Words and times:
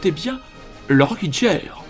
écoutez 0.00 0.12
bien 0.12 0.40
le 0.88 1.04
Rockin' 1.04 1.30
Chair. 1.30 1.82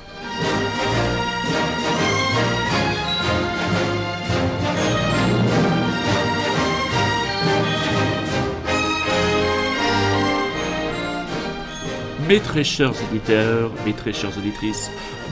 Mes 12.28 12.40
très 12.40 12.64
chers 12.64 12.90
auditeurs, 12.90 13.70
mes 13.86 13.92
très 13.92 14.12
chères 14.12 14.36
auditrices, 14.36 14.90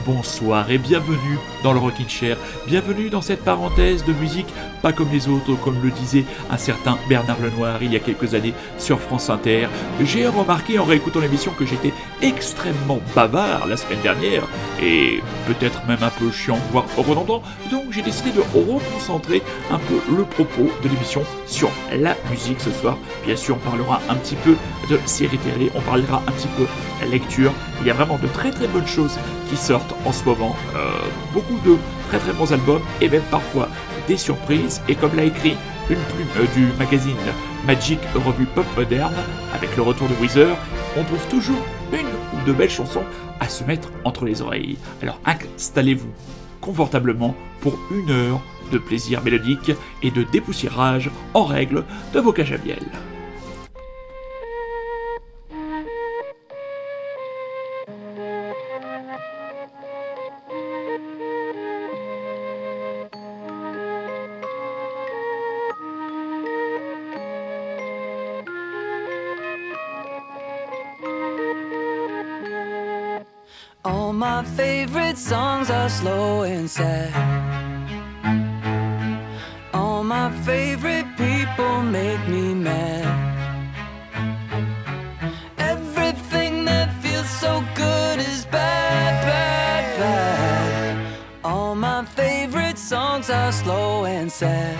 bonsoir 0.09 0.71
et 0.71 0.79
bienvenue 0.79 1.37
dans 1.61 1.71
le 1.71 1.77
Rockin' 1.77 2.09
Chair. 2.09 2.35
Bienvenue 2.65 3.11
dans 3.11 3.21
cette 3.21 3.43
parenthèse 3.43 4.03
de 4.05 4.13
musique 4.13 4.47
pas 4.81 4.93
comme 4.93 5.09
les 5.11 5.27
autres, 5.27 5.55
comme 5.55 5.81
le 5.83 5.91
disait 5.91 6.25
un 6.49 6.57
certain 6.57 6.97
Bernard 7.07 7.39
Lenoir 7.41 7.83
il 7.83 7.93
y 7.93 7.95
a 7.95 7.99
quelques 7.99 8.33
années 8.33 8.53
sur 8.77 8.99
France 8.99 9.29
Inter. 9.29 9.67
J'ai 10.03 10.27
remarqué 10.27 10.79
en 10.79 10.85
réécoutant 10.85 11.19
l'émission 11.19 11.51
que 11.51 11.65
j'étais 11.65 11.93
extrêmement 12.21 12.99
bavard 13.15 13.67
la 13.67 13.77
semaine 13.77 13.99
dernière 14.01 14.43
et 14.81 15.21
peut-être 15.47 15.85
même 15.85 16.01
un 16.01 16.09
peu 16.09 16.31
chiant, 16.31 16.57
voire 16.71 16.85
redondant. 16.97 17.43
Donc 17.69 17.91
j'ai 17.91 18.01
décidé 18.01 18.31
de 18.31 18.41
reconcentrer 18.41 19.43
un 19.71 19.79
peu 19.79 19.99
le 20.15 20.23
propos 20.23 20.69
de 20.83 20.89
l'émission 20.89 21.23
sur 21.45 21.69
la 21.95 22.15
musique 22.31 22.61
ce 22.61 22.71
soir. 22.71 22.97
Bien 23.25 23.35
sûr, 23.35 23.57
on 23.57 23.69
parlera 23.69 24.01
un 24.09 24.15
petit 24.15 24.35
peu 24.35 24.55
de 24.89 24.99
séries 25.05 25.37
télé, 25.39 25.71
on 25.75 25.81
parlera 25.81 26.23
un 26.27 26.31
petit 26.31 26.49
peu 26.57 26.65
lecture. 27.09 27.51
Il 27.81 27.87
y 27.87 27.91
a 27.91 27.93
vraiment 27.93 28.17
de 28.17 28.27
très 28.27 28.51
très 28.51 28.67
bonnes 28.67 28.87
choses 28.87 29.17
qui 29.49 29.57
sortent 29.57 29.93
en 30.05 30.11
ce 30.11 30.23
moment. 30.23 30.55
Euh, 30.75 30.89
beaucoup 31.33 31.57
de 31.65 31.77
très 32.07 32.19
très 32.19 32.33
bons 32.33 32.51
albums 32.51 32.81
et 33.01 33.09
même 33.09 33.23
parfois 33.31 33.69
des 34.07 34.17
surprises. 34.17 34.81
Et 34.87 34.95
comme 34.95 35.15
l'a 35.15 35.23
écrit 35.23 35.55
une 35.89 35.97
plume 35.97 36.27
euh, 36.37 36.45
du 36.55 36.77
magazine 36.77 37.15
Magic 37.65 37.99
Revue 38.15 38.45
Pop 38.45 38.65
Moderne, 38.77 39.15
avec 39.53 39.75
le 39.75 39.83
retour 39.83 40.07
de 40.07 40.13
Weezer, 40.21 40.55
on 40.97 41.03
trouve 41.03 41.25
toujours 41.27 41.61
une 41.91 42.07
ou 42.07 42.45
deux 42.45 42.53
belles 42.53 42.69
chansons 42.69 43.03
à 43.39 43.49
se 43.49 43.63
mettre 43.63 43.89
entre 44.03 44.25
les 44.25 44.41
oreilles. 44.41 44.77
Alors 45.01 45.19
installez-vous 45.25 46.09
confortablement 46.61 47.35
pour 47.61 47.77
une 47.91 48.11
heure 48.11 48.41
de 48.71 48.77
plaisir 48.77 49.23
mélodique 49.23 49.71
et 50.03 50.11
de 50.11 50.23
dépoussiérage 50.23 51.09
en 51.33 51.43
règle 51.43 51.83
de 52.13 52.19
vos 52.19 52.31
cages 52.31 52.53
à. 52.53 53.08
All 73.85 74.11
my 74.11 74.43
favorite 74.43 75.17
songs 75.17 75.69
are 75.69 75.87
slow 75.87 76.41
and 76.41 76.69
sad. 76.69 77.13
All 79.73 80.03
my 80.03 80.29
favorite 80.43 81.05
people 81.15 81.83
make 81.83 82.27
me 82.27 82.53
mad. 82.53 83.07
Everything 85.57 86.65
that 86.65 86.93
feels 87.01 87.29
so 87.29 87.63
good 87.73 88.19
is 88.19 88.43
bad, 88.47 89.23
bad, 89.23 89.97
bad. 89.97 91.17
All 91.45 91.73
my 91.73 92.03
favorite 92.03 92.77
songs 92.77 93.29
are 93.29 93.53
slow 93.53 94.03
and 94.03 94.29
sad. 94.29 94.77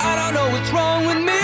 I 0.00 0.16
don't 0.16 0.34
know 0.34 0.50
what's 0.50 0.70
wrong 0.70 1.06
with 1.06 1.24
me. 1.24 1.35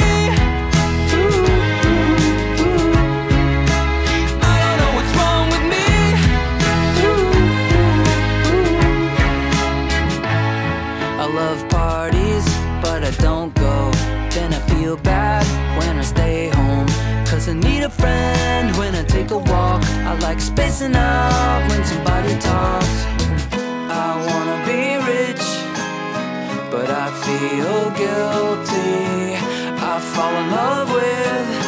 Spacing 20.43 20.97
out 20.97 21.61
when 21.69 21.85
somebody 21.85 22.35
talks. 22.39 22.97
I 24.05 24.09
wanna 24.29 24.59
be 24.71 24.83
rich, 25.15 25.45
but 26.71 26.89
I 26.91 27.07
feel 27.25 27.91
guilty. 28.03 29.37
I 29.91 29.95
fall 30.13 30.35
in 30.43 30.51
love 30.51 30.89
with 30.93 31.62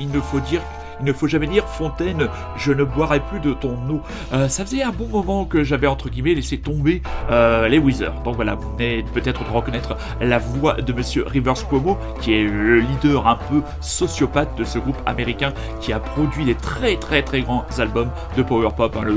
il 0.00 1.06
ne 1.06 1.12
faut 1.12 1.26
jamais 1.26 1.46
dire 1.46 1.66
Fontaine, 1.66 2.28
je 2.56 2.72
ne 2.72 2.84
boirai 2.84 3.20
plus 3.20 3.40
de 3.40 3.52
ton 3.52 3.76
eau. 3.90 4.00
Euh, 4.32 4.48
ça 4.48 4.64
faisait 4.64 4.82
un 4.82 4.90
bon 4.90 5.06
moment 5.08 5.44
que 5.44 5.64
j'avais 5.64 5.86
entre 5.86 6.08
guillemets 6.08 6.34
laissé 6.34 6.58
tomber 6.58 7.02
euh, 7.30 7.68
les 7.68 7.78
Wizards. 7.78 8.22
Donc 8.22 8.36
voilà, 8.36 8.54
vous 8.54 8.70
venez 8.72 9.04
peut-être 9.14 9.44
de 9.44 9.50
reconnaître 9.50 9.96
la 10.20 10.38
voix 10.38 10.74
de 10.74 10.92
Monsieur 10.92 11.24
Rivers 11.26 11.66
Cuomo, 11.68 11.98
qui 12.20 12.34
est 12.34 12.44
le 12.44 12.80
leader 12.80 13.26
un 13.26 13.36
peu 13.36 13.62
sociopathe 13.80 14.56
de 14.56 14.64
ce 14.64 14.78
groupe 14.78 14.98
américain 15.06 15.52
qui 15.80 15.92
a 15.92 16.00
produit 16.00 16.44
des 16.44 16.54
très 16.54 16.96
très 16.96 17.22
très 17.22 17.42
grands 17.42 17.64
albums 17.78 18.10
de 18.36 18.42
power 18.42 18.68
pop. 18.76 18.96
Hein. 18.96 19.04
le, 19.04 19.14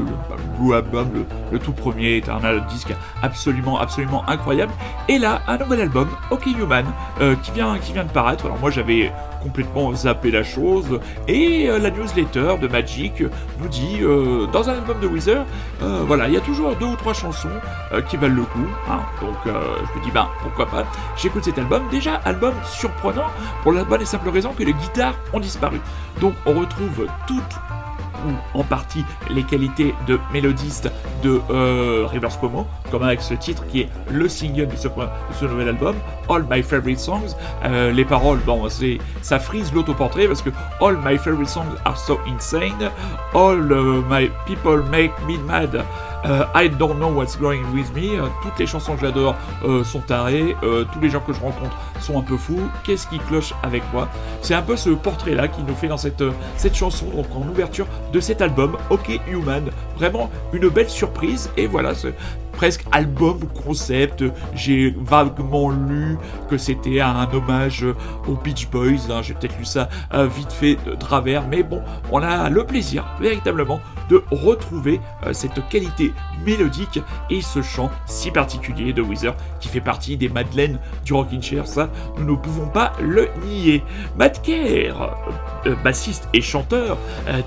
Blue 0.59 0.75
Album, 0.75 1.09
le, 1.51 1.59
tout 1.59 1.73
premier, 1.73 2.17
est 2.17 2.29
un 2.29 2.39
disque 2.69 2.93
absolument 3.21 3.79
absolument 3.79 4.27
incroyable. 4.29 4.71
Et 5.09 5.17
là, 5.17 5.41
un 5.47 5.57
nouvel 5.57 5.81
album, 5.81 6.07
OK 6.31 6.45
Human, 6.45 6.85
euh, 7.21 7.35
qui 7.35 7.51
vient 7.51 7.75
de 7.75 8.11
paraître. 8.11 8.45
Alors 8.45 8.59
moi 8.59 8.71
j'avais 8.71 9.11
complètement 9.43 9.93
zappé 9.93 10.31
la 10.31 10.43
chose. 10.43 10.99
Et 11.27 11.69
euh, 11.69 11.77
la 11.77 11.91
newsletter 11.91 12.55
de 12.61 12.67
Magic 12.67 13.21
nous 13.59 13.67
dit, 13.67 13.99
euh, 14.01 14.47
dans 14.47 14.69
un 14.69 14.73
album 14.73 14.99
de 15.01 15.07
Weezer, 15.07 15.45
euh, 15.81 16.03
voilà, 16.07 16.27
il 16.27 16.33
y 16.33 16.37
a 16.37 16.41
toujours 16.41 16.75
deux 16.77 16.85
ou 16.85 16.95
trois 16.95 17.13
chansons 17.13 17.49
qui 18.09 18.17
valent 18.17 18.35
le 18.35 18.43
coup. 18.43 18.67
Hein. 18.89 19.01
donc 19.21 19.35
je 19.45 19.99
me 19.99 20.03
dis, 20.03 20.11
ben 20.11 20.27
pourquoi 20.41 20.65
pas. 20.65 20.85
J'écoute 21.17 21.43
cet 21.43 21.57
album. 21.57 21.83
Déjà, 21.91 22.15
album 22.25 22.53
surprenant 22.65 23.27
pour 23.61 23.73
la 23.73 23.83
bonne 23.83 24.01
et 24.01 24.05
simple 24.05 24.29
raison 24.29 24.51
que 24.57 24.63
les 24.63 24.73
guitares 24.73 25.15
ont 25.33 25.39
disparu. 25.39 25.79
Donc 26.21 26.33
on 26.45 26.53
retrouve 26.53 27.07
toutes 27.27 27.55
ou 28.25 28.59
en 28.59 28.63
partie 28.63 29.03
les 29.29 29.43
qualités 29.43 29.93
de 30.07 30.19
mélodiste 30.31 30.91
de 31.23 31.41
euh, 31.49 32.05
Rivers 32.09 32.37
Cuomo, 32.39 32.67
comme 32.91 33.03
avec 33.03 33.21
ce 33.21 33.33
titre 33.33 33.65
qui 33.67 33.81
est 33.81 33.89
le 34.11 34.27
single 34.27 34.67
de 34.67 34.75
ce, 34.75 35.45
nouvel 35.45 35.69
album, 35.69 35.95
All 36.29 36.45
My 36.49 36.61
Favorite 36.61 36.99
Songs. 36.99 37.35
Euh, 37.63 37.91
les 37.91 38.05
paroles, 38.05 38.39
bon, 38.45 38.67
c'est 38.69 38.97
ça 39.21 39.39
frise 39.39 39.73
l'autoportrait 39.73 40.27
parce 40.27 40.41
que 40.41 40.49
All 40.81 40.97
My 41.03 41.17
Favorite 41.17 41.49
Songs 41.49 41.75
are 41.85 41.97
so 41.97 42.19
insane, 42.27 42.91
All 43.33 43.71
uh, 43.71 44.03
My 44.09 44.29
People 44.45 44.83
Make 44.89 45.11
Me 45.27 45.37
Mad. 45.37 45.83
Uh, 46.25 46.45
I 46.55 46.69
don't 46.69 46.99
know 46.99 47.09
what's 47.09 47.35
going 47.35 47.63
with 47.73 47.93
me. 47.93 48.17
Toutes 48.41 48.57
les 48.57 48.65
chansons 48.65 48.95
que 48.95 49.01
j'adore 49.01 49.35
euh, 49.65 49.83
sont 49.83 49.99
tarées. 49.99 50.55
tous 50.61 50.99
les 51.01 51.09
gens 51.09 51.19
que 51.19 51.33
je 51.33 51.39
rencontre 51.39 51.75
sont 51.99 52.17
un 52.17 52.21
peu 52.21 52.37
fous. 52.37 52.69
Qu'est-ce 52.83 53.07
qui 53.07 53.19
cloche 53.19 53.53
avec 53.63 53.83
moi? 53.93 54.09
C'est 54.41 54.53
un 54.53 54.61
peu 54.61 54.75
ce 54.75 54.89
portrait-là 54.89 55.47
qui 55.47 55.63
nous 55.63 55.75
fait 55.75 55.87
dans 55.87 55.97
cette, 55.97 56.23
cette 56.57 56.75
chanson, 56.75 57.05
donc 57.15 57.27
en 57.35 57.47
ouverture 57.47 57.87
de 58.11 58.19
cet 58.19 58.41
album, 58.41 58.77
OK 58.89 59.19
Human. 59.27 59.69
Vraiment 59.97 60.29
une 60.53 60.69
belle 60.69 60.89
surprise. 60.89 61.49
Et 61.57 61.67
voilà, 61.67 61.93
presque 62.53 62.85
album 62.91 63.39
concept. 63.65 64.23
J'ai 64.55 64.95
vaguement 64.97 65.69
lu 65.69 66.17
que 66.49 66.57
c'était 66.57 67.01
un 67.01 67.27
hommage 67.33 67.85
aux 68.27 68.35
Beach 68.35 68.69
Boys. 68.69 69.09
Hein. 69.09 69.21
J'ai 69.21 69.33
peut-être 69.33 69.57
lu 69.57 69.65
ça 69.65 69.89
euh, 70.13 70.27
vite 70.27 70.53
fait 70.53 70.77
de 70.85 70.95
travers, 70.95 71.47
mais 71.47 71.63
bon, 71.63 71.81
on 72.11 72.21
a 72.21 72.49
le 72.49 72.65
plaisir 72.65 73.05
véritablement 73.19 73.81
de 74.09 74.23
retrouver 74.31 75.01
euh, 75.25 75.33
cette 75.33 75.67
qualité 75.69 76.13
mélodique 76.45 76.99
et 77.29 77.41
ce 77.41 77.61
chant 77.61 77.89
si 78.05 78.31
particulier 78.31 78.93
de 78.93 79.01
Weezer 79.01 79.35
qui 79.59 79.67
fait 79.67 79.81
partie 79.81 80.17
des 80.17 80.29
Madeleines 80.29 80.79
du 81.05 81.13
Rockin' 81.13 81.41
Chair. 81.41 81.67
Ça, 81.67 81.89
nous 82.17 82.31
ne 82.31 82.35
pouvons 82.35 82.67
pas 82.67 82.93
le 83.01 83.29
nier. 83.45 83.83
Matt 84.17 84.41
Kerr, 84.41 85.15
euh, 85.65 85.75
bassiste 85.83 86.27
et 86.33 86.41
chanteur 86.41 86.97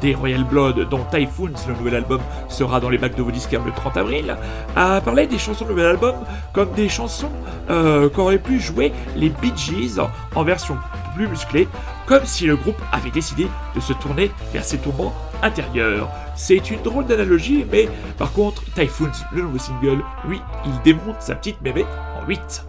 des 0.01 0.15
Royal 0.15 0.45
Blood, 0.45 0.89
dont 0.89 1.05
Typhoons, 1.11 1.53
le 1.69 1.75
nouvel 1.75 1.97
album, 1.97 2.21
sera 2.49 2.81
dans 2.81 2.89
les 2.89 2.99
bacs 2.99 3.15
de 3.15 3.23
vos 3.23 3.31
le 3.31 3.73
30 3.73 3.97
avril, 3.97 4.37
a 4.75 5.01
parlé 5.01 5.27
des 5.27 5.39
chansons 5.39 5.65
du 5.65 5.71
nouvel 5.71 5.87
album 5.87 6.15
comme 6.53 6.71
des 6.73 6.89
chansons 6.89 7.31
euh, 7.71 8.09
qu'auraient 8.09 8.39
pu 8.39 8.61
jouer 8.61 8.93
les 9.15 9.29
Bee 9.29 9.53
Gees 9.57 10.01
en 10.35 10.43
version 10.43 10.77
plus 11.15 11.29
musclée, 11.29 11.69
comme 12.07 12.25
si 12.25 12.47
le 12.47 12.57
groupe 12.57 12.81
avait 12.93 13.11
décidé 13.11 13.47
de 13.75 13.81
se 13.81 13.93
tourner 13.93 14.31
vers 14.53 14.65
ses 14.65 14.79
tourments 14.79 15.15
intérieurs. 15.43 16.11
C'est 16.35 16.71
une 16.71 16.83
drôle 16.83 17.07
d'analogie, 17.07 17.65
mais 17.71 17.89
par 18.19 18.33
contre, 18.33 18.63
Typhoons, 18.75 19.13
le 19.33 19.43
nouveau 19.43 19.59
single, 19.59 20.03
lui, 20.27 20.41
il 20.67 20.83
démonte 20.83 21.21
sa 21.21 21.35
petite 21.35 21.61
mémé 21.63 21.85
en 22.21 22.27
8. 22.27 22.67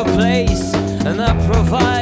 Safer 0.00 0.14
place, 0.14 0.74
and 1.04 1.20
a 1.20 1.34
provider. 1.46 1.99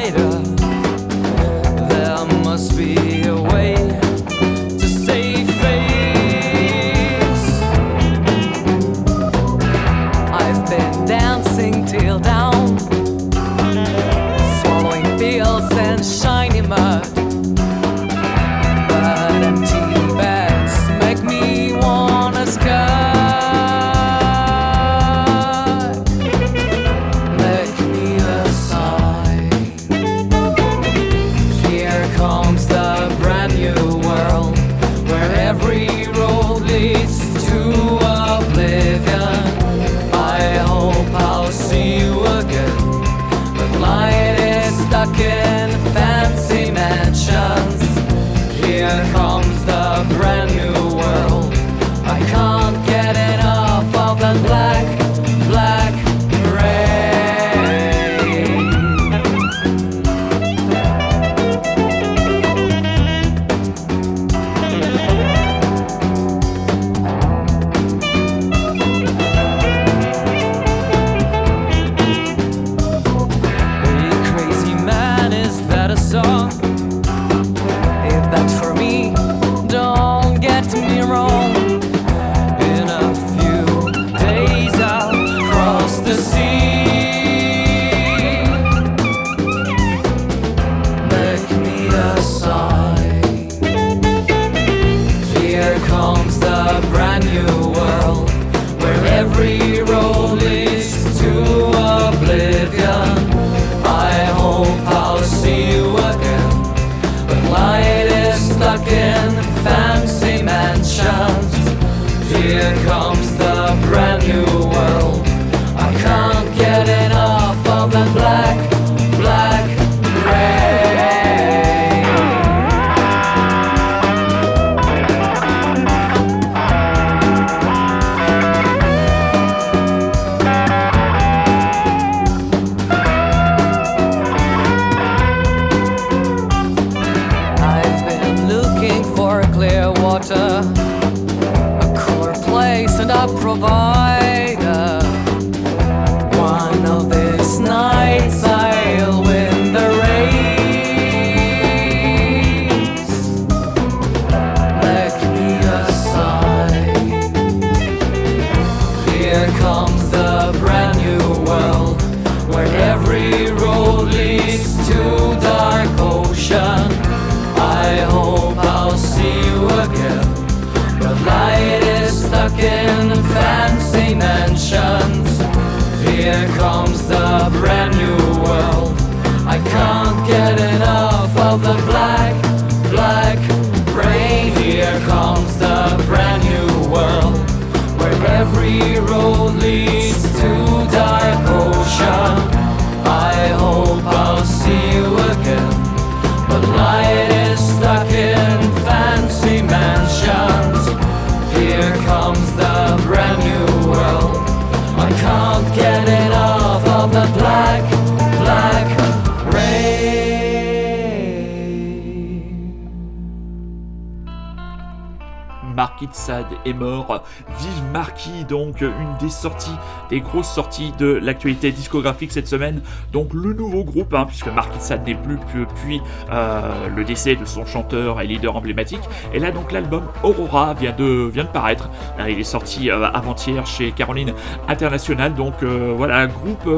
Marquis 215.75 216.06
de 216.06 216.14
Sade 216.14 216.46
est 216.64 216.72
mort. 216.72 217.22
Vive 217.58 217.82
Marquis, 217.92 218.44
donc 218.44 218.80
une 218.80 219.16
des 219.20 219.28
sorties, 219.28 219.76
des 220.10 220.20
grosses 220.20 220.52
sorties 220.52 220.92
de 220.98 221.06
l'actualité 221.06 221.72
discographique 221.72 222.32
cette 222.32 222.48
semaine. 222.48 222.80
Donc 223.12 223.32
le 223.34 223.52
nouveau 223.52 223.84
groupe, 223.84 224.14
hein, 224.14 224.25
puisque 224.26 224.48
Marquis 224.48 224.78
de 224.78 224.82
Sade 224.82 225.06
n'est 225.06 225.14
plus 225.14 225.38
depuis 225.54 226.00
euh, 226.30 226.88
le 226.94 227.04
décès 227.04 227.37
de 227.37 227.44
son 227.44 227.66
chanteur 227.66 228.20
et 228.20 228.26
leader 228.26 228.56
emblématique. 228.56 229.02
Et 229.32 229.38
là 229.38 229.50
donc 229.50 229.72
l'album 229.72 230.02
Aurora 230.22 230.75
vient 230.75 230.92
de, 230.92 231.30
paraître. 231.52 231.88
Euh, 232.18 232.30
il 232.30 232.38
est 232.38 232.44
sorti 232.44 232.90
euh, 232.90 233.06
avant-hier 233.12 233.66
chez 233.66 233.92
Caroline 233.92 234.32
International. 234.68 235.34
Donc 235.34 235.62
voilà, 235.62 236.26
groupe... 236.26 236.68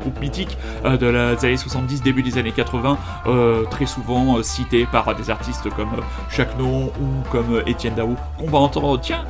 groupe 0.00 0.20
mythique 0.20 0.56
euh, 0.84 0.96
de 0.96 1.06
la- 1.06 1.34
des 1.36 1.46
années 1.46 1.56
70, 1.56 2.02
début 2.02 2.22
des 2.22 2.38
années 2.38 2.52
80, 2.52 2.98
euh, 3.26 3.64
très 3.70 3.86
souvent 3.86 4.38
euh, 4.38 4.42
cité 4.42 4.86
par 4.90 5.14
des 5.14 5.30
artistes 5.30 5.68
comme 5.76 5.90
euh, 5.98 6.02
Chacnon 6.30 6.86
ou 7.00 7.28
comme 7.30 7.62
Étienne 7.66 7.94
Dao, 7.94 8.16
qu'on 8.38 8.48
va 8.50 8.58
entendre, 8.58 8.98
tiens, 9.00 9.24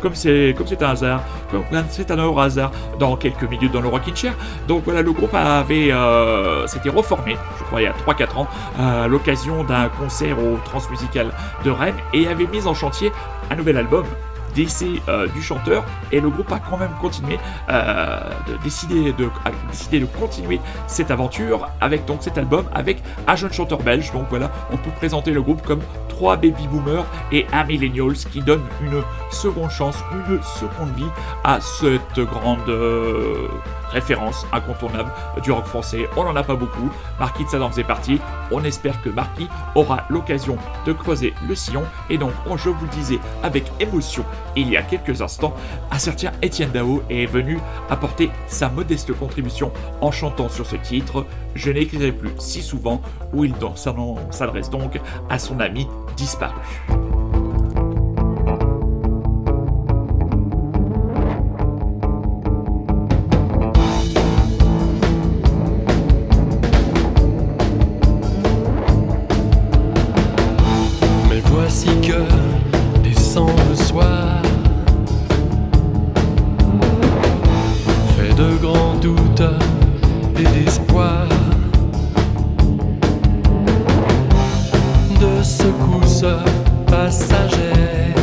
comme 0.00 0.14
c'est 0.14 0.54
comme 0.58 0.66
c'est 0.66 0.82
un 0.82 0.90
hasard, 0.90 1.22
comme 1.50 1.62
c'est 1.88 2.10
un 2.10 2.16
heureux 2.18 2.42
hasard 2.42 2.70
dans 2.98 3.16
quelques 3.16 3.44
minutes 3.44 3.72
dans 3.72 3.80
le 3.80 3.88
Rockin' 3.88 4.14
Chair. 4.14 4.34
Donc 4.68 4.82
voilà, 4.84 5.00
le 5.00 5.12
groupe 5.12 5.32
avait 5.34 5.92
s'était 6.66 6.90
reformé, 6.90 7.36
je 7.58 7.64
crois 7.64 7.80
il 7.80 7.84
y 7.84 7.86
a 7.86 7.92
3-4 8.06 8.36
ans, 8.38 8.46
à 8.78 9.06
l'occasion 9.08 9.64
d'un 9.64 9.88
concert 9.88 10.38
au 10.38 10.58
Transmusical 10.64 11.28
de 11.64 11.70
Rennes 11.70 11.94
et 12.12 12.26
avait 12.28 12.46
mis 12.46 12.66
en 12.66 12.74
chantier 12.74 13.12
un 13.50 13.56
nouvel 13.56 13.76
album 13.78 14.04
décès 14.54 15.02
euh, 15.08 15.26
du 15.28 15.42
chanteur. 15.42 15.84
Et 16.12 16.20
le 16.20 16.30
groupe 16.30 16.50
a 16.52 16.58
quand 16.58 16.76
même 16.76 16.94
continué 17.00 17.38
euh, 17.68 18.20
de 18.48 18.56
décider 18.62 19.12
de 19.12 20.06
continuer 20.18 20.60
cette 20.86 21.10
aventure 21.10 21.68
avec 21.80 22.04
donc 22.04 22.22
cet 22.22 22.38
album 22.38 22.64
avec 22.74 23.02
un 23.26 23.36
jeune 23.36 23.52
chanteur 23.52 23.82
belge. 23.82 24.12
Donc 24.12 24.26
voilà 24.30 24.50
on 24.72 24.76
peut 24.76 24.90
présenter 24.96 25.30
le 25.32 25.42
groupe 25.42 25.62
comme 25.62 25.80
trois 26.08 26.36
baby 26.36 26.66
boomers 26.68 27.04
et 27.32 27.46
un 27.52 27.64
millennials 27.64 28.14
qui 28.14 28.40
donnent 28.40 28.66
une 28.82 29.02
seconde 29.30 29.70
chance 29.70 29.96
une 30.12 30.40
seconde 30.42 30.94
vie 30.96 31.10
à 31.42 31.60
cette 31.60 32.20
grande 32.20 32.68
euh, 32.68 33.48
référence 33.94 34.46
incontournable 34.52 35.10
du 35.42 35.52
rock 35.52 35.64
français. 35.64 36.08
On 36.16 36.24
n'en 36.24 36.36
a 36.36 36.42
pas 36.42 36.56
beaucoup. 36.56 36.90
Marquis 37.18 37.44
de 37.44 37.48
Sade 37.48 37.62
en 37.62 37.70
faisait 37.70 37.84
partie. 37.84 38.20
On 38.50 38.62
espère 38.64 39.00
que 39.00 39.08
Marquis 39.08 39.48
aura 39.74 40.04
l'occasion 40.10 40.58
de 40.84 40.92
creuser 40.92 41.32
le 41.48 41.54
sillon. 41.54 41.84
Et 42.10 42.18
donc, 42.18 42.32
je 42.56 42.68
vous 42.68 42.84
le 42.84 42.90
disais 42.90 43.18
avec 43.42 43.64
émotion 43.80 44.24
il 44.56 44.68
y 44.70 44.76
a 44.76 44.82
quelques 44.82 45.22
instants, 45.22 45.54
un 45.90 45.98
certain 45.98 46.32
Étienne 46.42 46.70
Dao 46.70 47.02
est 47.10 47.26
venu 47.26 47.58
apporter 47.90 48.30
sa 48.46 48.68
modeste 48.68 49.12
contribution 49.12 49.72
en 50.00 50.10
chantant 50.10 50.48
sur 50.48 50.66
ce 50.66 50.76
titre 50.76 51.26
Je 51.54 51.70
n'écrirai 51.70 52.12
plus 52.12 52.30
si 52.38 52.62
souvent, 52.62 53.00
où 53.32 53.44
il 53.44 53.54
s'adresse 54.30 54.70
donc 54.70 55.00
à 55.28 55.38
son 55.38 55.60
ami 55.60 55.88
disparu. 56.16 56.60
grands 78.64 78.94
doutes 78.94 79.42
et 80.38 80.64
d'espoir. 80.64 81.26
De 85.20 85.42
secousses 85.42 86.24
passagères 86.86 88.14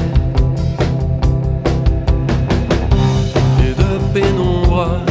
et 3.64 3.74
de 3.82 3.92
pénombres. 4.14 5.11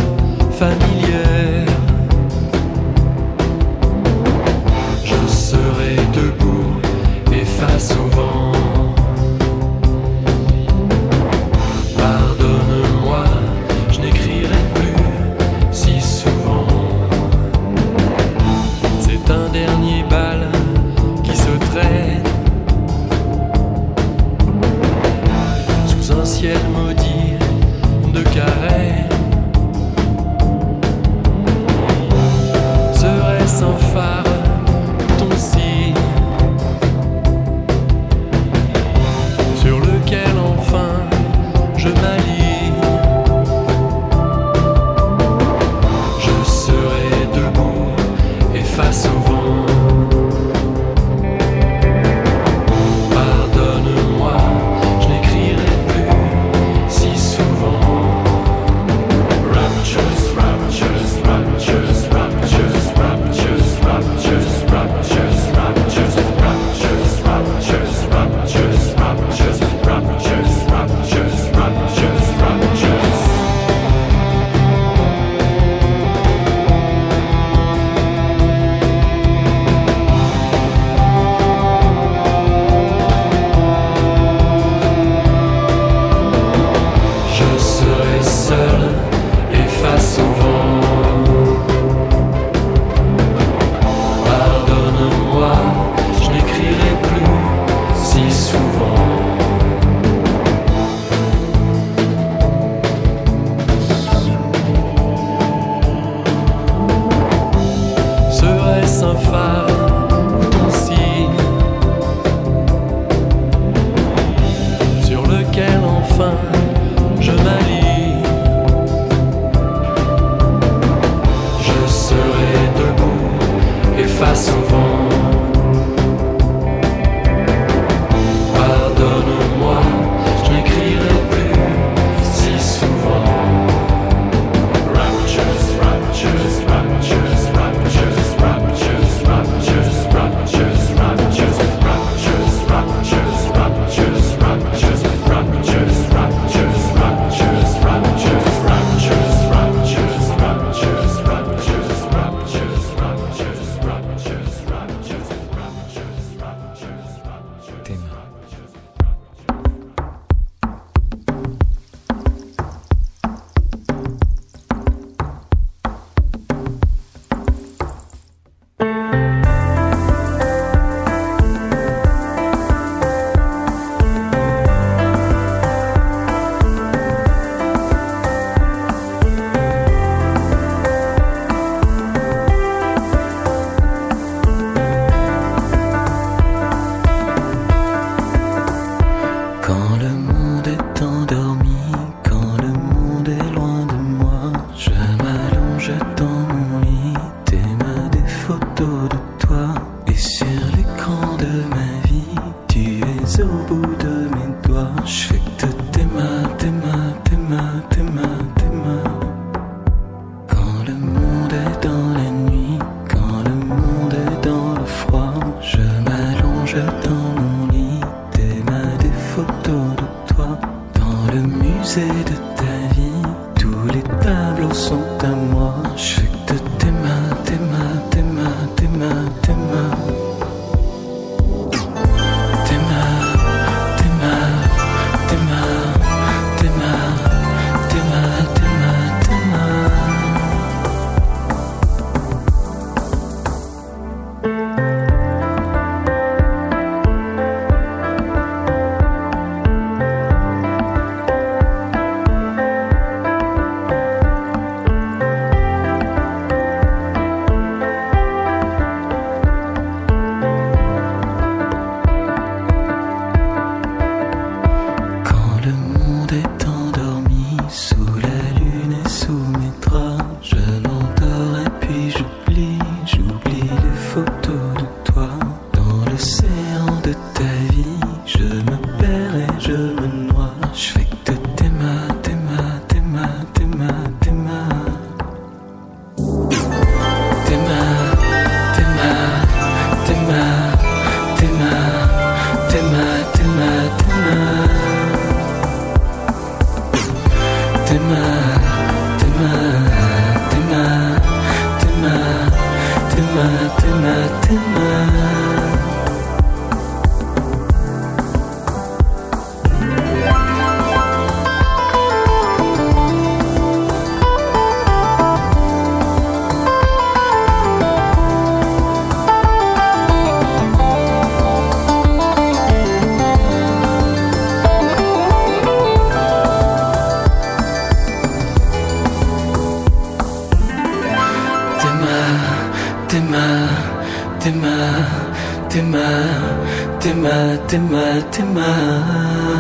Fatima, 337.71 338.21
Fatima. 338.21 339.60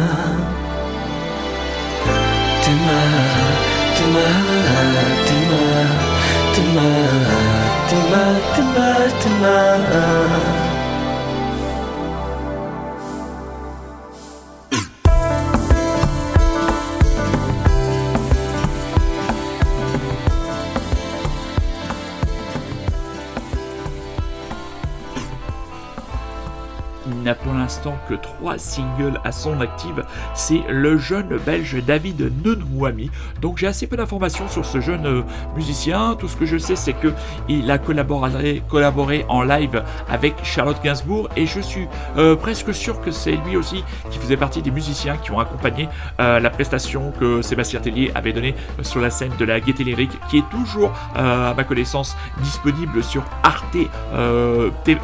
Que 28.08 28.14
trois 28.14 28.58
singles 28.58 29.20
à 29.24 29.32
son 29.32 29.60
active. 29.60 30.04
C'est 30.34 30.62
le 30.68 30.98
jeune 30.98 31.38
belge 31.38 31.82
David 31.86 32.30
Nunwami. 32.44 33.10
Donc 33.40 33.58
j'ai 33.58 33.66
assez 33.66 33.86
peu 33.86 33.96
d'informations 33.96 34.48
sur 34.48 34.64
ce 34.64 34.80
jeune 34.80 35.06
euh, 35.06 35.22
musicien. 35.56 36.16
Tout 36.18 36.28
ce 36.28 36.36
que 36.36 36.46
je 36.46 36.58
sais, 36.58 36.76
c'est 36.76 36.92
que 36.92 37.12
il 37.48 37.70
a 37.70 37.78
collaboré, 37.78 39.24
en 39.28 39.42
live 39.42 39.82
avec 40.08 40.34
Charlotte 40.42 40.76
Gainsbourg 40.82 41.28
et 41.36 41.46
je 41.46 41.60
suis 41.60 41.86
euh, 42.16 42.36
presque 42.36 42.74
sûr 42.74 43.00
que 43.00 43.10
c'est 43.10 43.36
lui 43.46 43.56
aussi 43.56 43.84
qui 44.10 44.18
faisait 44.18 44.36
partie 44.36 44.62
des 44.62 44.70
musiciens 44.70 45.16
qui 45.16 45.30
ont 45.30 45.38
accompagné 45.38 45.88
euh, 46.20 46.40
la 46.40 46.50
prestation 46.50 47.12
que 47.18 47.42
Sébastien 47.42 47.80
Tellier 47.80 48.12
avait 48.14 48.32
donnée 48.32 48.54
sur 48.82 49.00
la 49.00 49.10
scène 49.10 49.32
de 49.38 49.44
la 49.44 49.60
Gaieté 49.60 49.84
Lyrique, 49.84 50.12
qui 50.28 50.38
est 50.38 50.48
toujours, 50.50 50.92
à 51.14 51.54
ma 51.54 51.64
connaissance, 51.64 52.16
disponible 52.42 53.02
sur 53.02 53.24
Arte, 53.42 53.76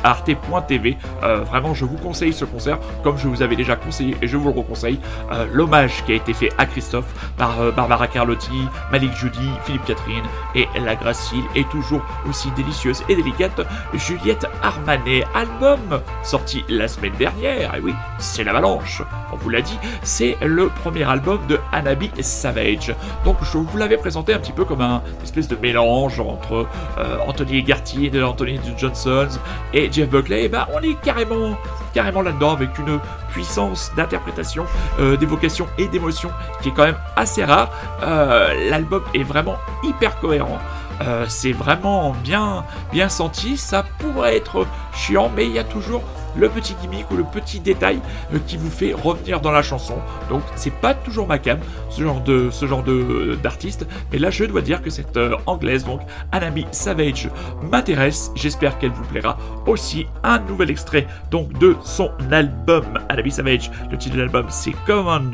arte.tv. 0.05 0.97
vraiment, 1.23 1.75
je 1.75 1.85
vous 1.85 1.97
conseille 1.97 2.33
ce 2.33 2.45
concert 2.45 2.66
comme 3.03 3.19
je 3.19 3.29
vous 3.29 3.43
avais 3.43 3.57
déjà 3.57 3.77
conseillé 3.77 4.17
et 4.23 4.29
je 4.29 4.37
vous 4.37 4.51
le 4.53 4.59
reconseille, 4.59 4.99
euh, 5.33 5.47
l'hommage 5.53 6.05
qui 6.05 6.13
a 6.13 6.15
été 6.17 6.33
fait 6.33 6.51
à 6.59 6.67
Christophe 6.67 7.07
par 7.37 7.61
euh, 7.61 7.71
Barbara 7.71 8.09
Carlotti, 8.09 8.69
Malik 8.91 9.15
Judy, 9.15 9.49
Philippe 9.65 9.85
Catherine 9.85 10.25
et 10.55 10.67
la 10.85 10.95
gracile 10.95 11.45
est 11.55 11.69
toujours 11.71 12.03
aussi 12.29 12.51
délicieuse 12.53 13.03
et 13.09 13.17
délicate 13.17 13.61
Juliette 13.95 14.47
Armanet. 14.63 15.25
Album 15.35 16.01
sorti 16.23 16.65
la 16.69 16.89
semaine 16.89 17.15
dernière, 17.19 17.75
et 17.75 17.81
oui, 17.81 17.95
c'est 18.19 18.45
l'avalanche, 18.45 19.03
on 19.33 19.37
vous 19.37 19.51
l'a 19.51 19.61
dit, 19.61 19.79
c'est 20.03 20.37
le 20.43 20.69
premier 20.69 21.05
album 21.05 21.39
de 21.49 21.59
Anabi 21.73 22.11
Savage. 22.21 22.95
Donc 23.25 23.37
je 23.43 23.59
vous 23.59 23.79
l'avais 23.79 23.97
présenté 23.97 24.33
un 24.33 24.39
petit 24.39 24.53
peu 24.53 24.65
comme 24.65 24.81
un 24.81 25.03
espèce 25.23 25.49
de 25.49 25.57
mélange 25.57 26.21
entre 26.21 26.67
euh, 26.99 27.19
Anthony 27.27 27.63
Gartier 27.63 28.11
de 28.11 28.23
Anthony 28.23 28.59
Johnson 28.77 29.29
et 29.73 29.91
Jeff 29.91 30.09
Buckley. 30.09 30.45
Et 30.45 30.49
ben 30.49 30.67
on 30.75 30.81
est 30.81 31.01
carrément 31.01 31.57
carrément 31.97 32.21
là-dedans 32.21 32.53
avec 32.53 32.79
une 32.79 33.01
puissance 33.31 33.91
d'interprétation, 33.97 34.67
euh, 34.99 35.17
d'évocation 35.17 35.67
et 35.79 35.89
d'émotion 35.89 36.31
qui 36.61 36.69
est 36.69 36.73
quand 36.73 36.85
même 36.85 36.99
assez 37.17 37.43
rare. 37.43 37.71
Euh, 38.03 38.69
l'album 38.69 39.03
est 39.15 39.23
vraiment 39.23 39.57
hyper 39.83 40.21
cohérent. 40.21 40.59
Euh, 41.01 41.25
c'est 41.27 41.53
vraiment 41.53 42.15
bien, 42.23 42.65
bien 42.93 43.09
senti. 43.09 43.57
Ça 43.57 43.83
pourrait 43.99 44.37
être 44.37 44.67
chiant, 44.93 45.33
mais 45.35 45.47
il 45.47 45.53
y 45.53 45.59
a 45.59 45.65
toujours 45.65 46.03
le 46.39 46.49
petit 46.49 46.75
gimmick 46.81 47.11
ou 47.11 47.17
le 47.17 47.25
petit 47.25 47.61
détail 47.61 48.01
euh, 48.33 48.39
qui 48.47 48.57
vous 48.57 48.71
fait 48.71 48.93
revenir 48.93 49.41
dans 49.41 49.53
la 49.53 49.63
chanson. 49.63 49.97
Donc 50.29 50.43
c'est 50.55 50.73
pas 50.73 50.95
toujours 50.95 51.27
ma 51.27 51.39
cam, 51.39 51.59
ce 51.91 52.03
genre 52.03 52.21
de 52.23 52.51
de 52.87 53.35
d'artiste, 53.43 53.87
mais 54.13 54.19
là 54.19 54.31
je 54.31 54.45
dois 54.45 54.63
dire 54.63 54.83
que 54.83 54.91
cette 54.91 55.17
euh, 55.17 55.37
anglaise 55.47 55.85
donc 55.85 56.01
Anami 56.33 56.67
Savage 56.73 57.31
m'intéresse. 57.71 58.31
J'espère 58.35 58.79
qu'elle 58.79 58.91
vous 58.91 59.05
plaira 59.05 59.37
aussi. 59.67 60.07
Un 60.23 60.39
nouvel 60.41 60.71
extrait 60.71 61.07
donc 61.31 61.53
de 61.59 61.77
son 61.83 62.11
album 62.31 62.85
Anami 63.09 63.31
Savage. 63.31 63.71
Le 63.91 63.99
titre 63.99 64.17
de 64.17 64.21
l'album 64.21 64.47
c'est 64.49 64.75
Common 64.87 65.33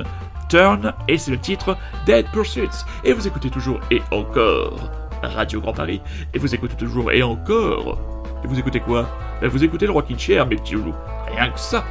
Turn 0.49 0.93
et 1.09 1.19
c'est 1.19 1.31
le 1.31 1.39
titre 1.39 1.77
Dead 2.07 2.27
Pursuits. 2.33 2.85
Et 3.05 3.13
vous 3.13 3.27
écoutez 3.27 3.51
toujours 3.51 3.81
et 3.91 4.03
encore 4.11 4.91
Radio 5.23 5.61
Grand 5.61 5.73
Paris 5.73 6.01
et 6.35 6.39
vous 6.39 6.55
écoutez 6.55 6.77
toujours 6.77 7.13
et 7.13 7.23
encore 7.23 8.22
et 8.43 8.47
vous 8.47 8.59
écoutez 8.59 8.81
quoi? 8.81 9.09
Ben, 9.41 9.49
Vous 9.49 9.63
écoutez 9.65 9.87
le 9.87 9.93
Rockin' 9.93 10.19
Chair, 10.19 10.47
mes 10.47 10.57
petits 10.57 10.75
loulous. 10.75 10.95
Rien 11.29 11.51
que 11.51 11.59
ça. 11.59 11.85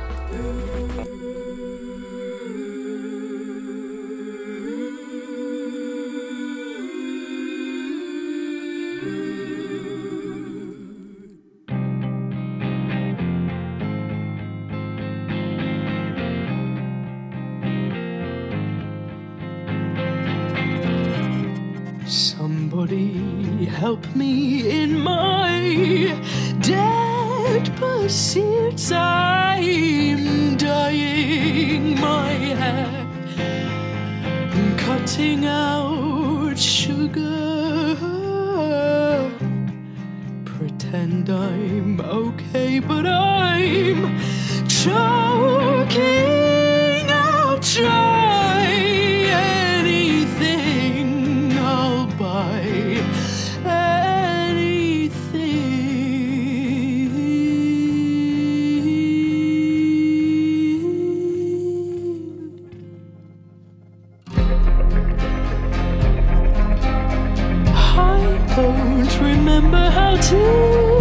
Remember 69.22 69.90
how 69.90 70.16
to 70.16 71.01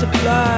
to 0.00 0.06
fly 0.18 0.57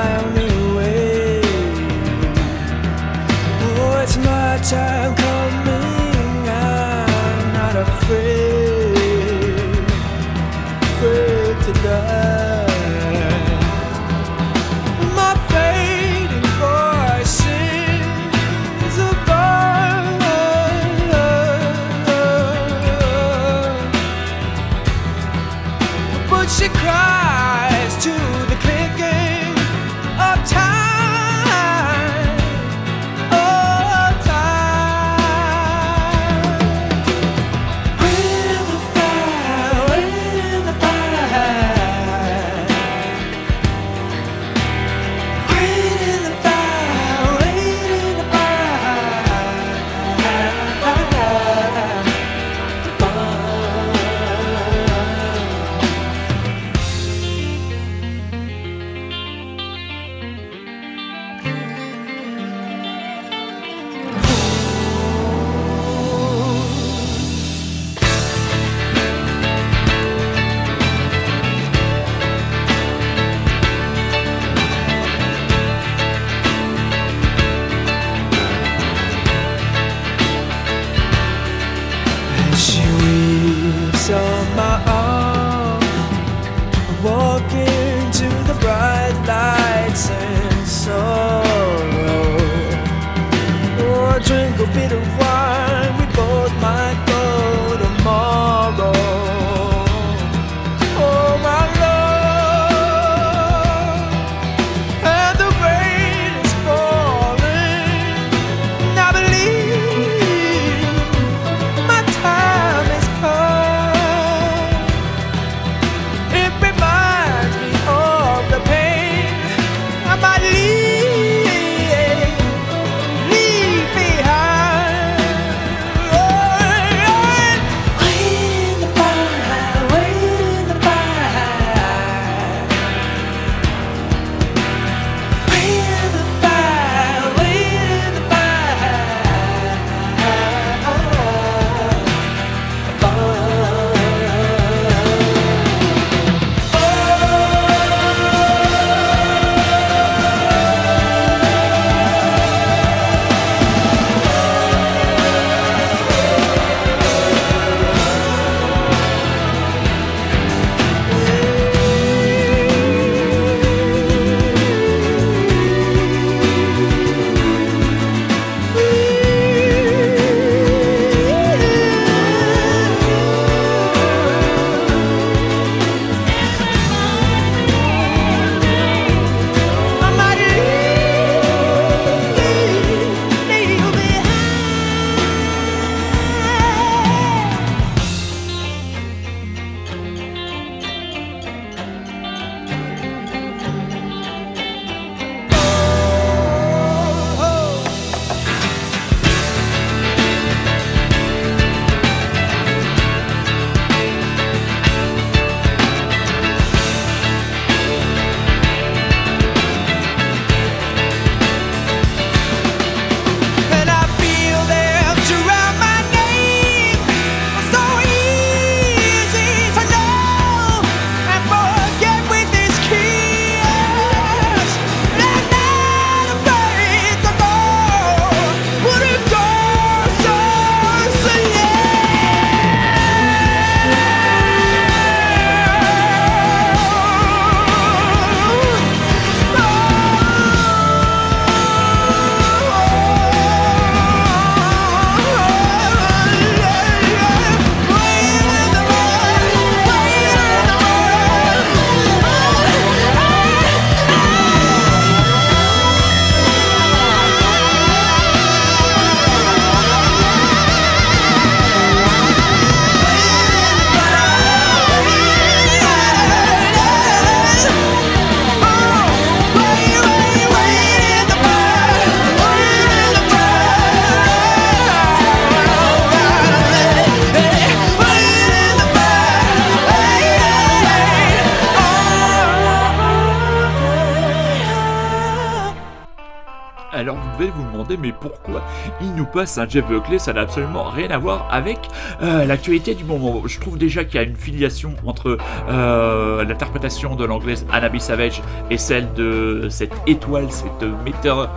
passe 289.40 289.56
un 289.56 289.66
Jeff 289.66 289.86
Buckley 289.86 290.18
Ça 290.18 290.34
n'a 290.34 290.42
absolument 290.42 290.84
rien 290.90 291.08
à 291.08 291.16
voir 291.16 291.48
avec 291.50 291.78
euh, 292.20 292.44
l'actualité 292.44 292.94
du 292.94 293.04
moment. 293.04 293.40
Je 293.46 293.58
trouve 293.58 293.78
déjà 293.78 294.04
qu'il 294.04 294.16
y 294.16 294.18
a 294.18 294.26
une 294.26 294.36
filiation 294.36 294.92
entre 295.06 295.38
euh, 295.70 296.44
l'interprétation 296.44 297.16
de 297.16 297.24
l'anglaise 297.24 297.64
Annaby 297.72 298.00
Savage 298.00 298.42
et 298.70 298.76
celle 298.76 299.10
de 299.14 299.68
cette 299.70 299.94
étoile, 300.06 300.44
cette 300.50 300.86
météorite, 301.06 301.48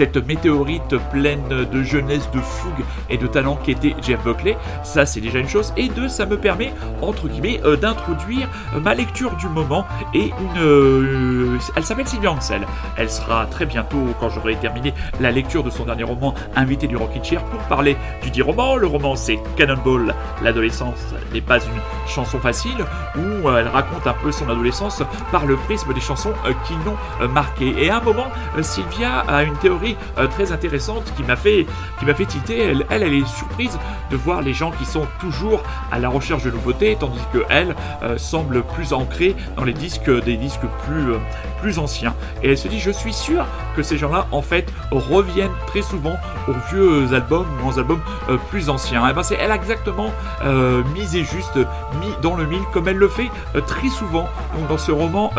cette 0.00 0.16
météorite 0.16 0.96
pleine 1.12 1.46
de 1.70 1.82
jeunesse, 1.82 2.30
de 2.32 2.40
fougue 2.40 2.86
et 3.10 3.18
de 3.18 3.26
talent 3.26 3.56
qui 3.56 3.72
était 3.72 3.94
Jeff 4.00 4.24
Buckley. 4.24 4.56
Ça, 4.82 5.04
c'est 5.04 5.20
déjà 5.20 5.40
une 5.40 5.48
chose. 5.48 5.74
Et 5.76 5.90
deux, 5.90 6.08
ça 6.08 6.24
me 6.24 6.38
permet, 6.38 6.72
entre 7.02 7.28
guillemets, 7.28 7.60
euh, 7.66 7.76
d'introduire 7.76 8.48
ma 8.82 8.94
lecture 8.94 9.36
du 9.36 9.46
moment 9.48 9.84
et 10.14 10.30
une. 10.40 11.58
elle 11.76 11.84
s'appelle 11.84 12.08
Sylvia 12.08 12.32
Ansel. 12.32 12.66
Elle 12.96 13.10
sera 13.10 13.44
très 13.44 13.66
bientôt, 13.66 13.98
quand 14.18 14.30
j'aurai 14.30 14.56
terminé 14.56 14.94
la 15.20 15.32
lecture 15.32 15.62
de 15.62 15.68
son 15.68 15.84
dernier 15.84 16.04
roman, 16.04 16.34
invité 16.56 16.86
du 16.86 16.96
Rockin' 16.96 17.22
Chair, 17.22 17.44
pour 17.44 17.60
parler 17.64 17.94
du 18.22 18.30
dit 18.30 18.40
roman. 18.40 18.76
Le 18.76 18.86
roman, 18.86 19.16
c'est 19.16 19.38
Cannonball. 19.58 20.14
L'adolescence 20.42 21.12
n'est 21.34 21.42
pas 21.42 21.58
une 21.58 21.99
chanson 22.10 22.38
facile, 22.38 22.84
où 23.16 23.48
elle 23.48 23.68
raconte 23.68 24.06
un 24.06 24.12
peu 24.12 24.32
son 24.32 24.48
adolescence 24.48 25.02
par 25.32 25.46
le 25.46 25.56
prisme 25.56 25.94
des 25.94 26.00
chansons 26.00 26.32
euh, 26.44 26.52
qui 26.66 26.74
l'ont 26.84 26.96
euh, 27.20 27.28
marqué. 27.28 27.74
Et 27.78 27.90
à 27.90 27.98
un 27.98 28.00
moment, 28.00 28.28
Sylvia 28.60 29.20
a 29.20 29.42
une 29.42 29.56
théorie 29.56 29.96
très 30.30 30.52
intéressante 30.52 31.12
qui 31.16 31.22
m'a 31.22 31.36
fait, 31.36 31.66
qui 31.98 32.04
m'a 32.04 32.14
fait. 32.14 32.26
Elle, 32.50 32.84
elle, 32.90 33.02
elle, 33.02 33.14
est 33.14 33.26
surprise 33.26 33.78
de 34.10 34.16
voir 34.16 34.42
les 34.42 34.52
gens 34.52 34.70
qui 34.72 34.84
sont 34.84 35.06
toujours 35.18 35.62
à 35.90 35.98
la 35.98 36.08
recherche 36.08 36.44
de 36.44 36.50
nouveautés, 36.50 36.96
tandis 36.98 37.20
que 37.32 37.44
elle 37.48 37.74
semble 38.18 38.62
plus 38.62 38.92
ancrée 38.92 39.34
dans 39.56 39.64
les 39.64 39.72
disques, 39.72 40.10
des 40.24 40.36
disques 40.36 40.66
plus, 40.84 41.14
plus 41.60 41.78
anciens. 41.78 42.14
Et 42.42 42.50
elle 42.50 42.58
se 42.58 42.68
dit, 42.68 42.80
je 42.80 42.90
suis 42.90 43.12
sûr 43.12 43.44
que 43.76 43.82
ces 43.82 43.98
gens-là, 43.98 44.26
en 44.32 44.42
fait, 44.42 44.72
reviennent 44.90 45.50
très 45.66 45.82
souvent 45.82 46.16
aux 46.48 46.74
vieux 46.74 47.14
albums 47.14 47.46
ou 47.62 47.68
aux 47.68 47.78
albums 47.78 48.00
euh, 48.28 48.36
plus 48.50 48.68
anciens. 48.70 49.08
Et 49.08 49.12
ben 49.12 49.22
c'est 49.22 49.36
elle 49.36 49.52
exactement 49.52 50.10
euh, 50.44 50.82
misé 50.94 51.24
juste, 51.24 51.56
mis 52.00 52.12
dans 52.22 52.34
le 52.34 52.46
mille, 52.46 52.62
comme 52.72 52.88
elle 52.88 52.96
le 52.96 53.08
fait 53.08 53.30
euh, 53.54 53.60
très 53.60 53.88
souvent 53.88 54.28
donc, 54.56 54.68
dans 54.68 54.78
ce 54.78 54.92
roman 54.92 55.30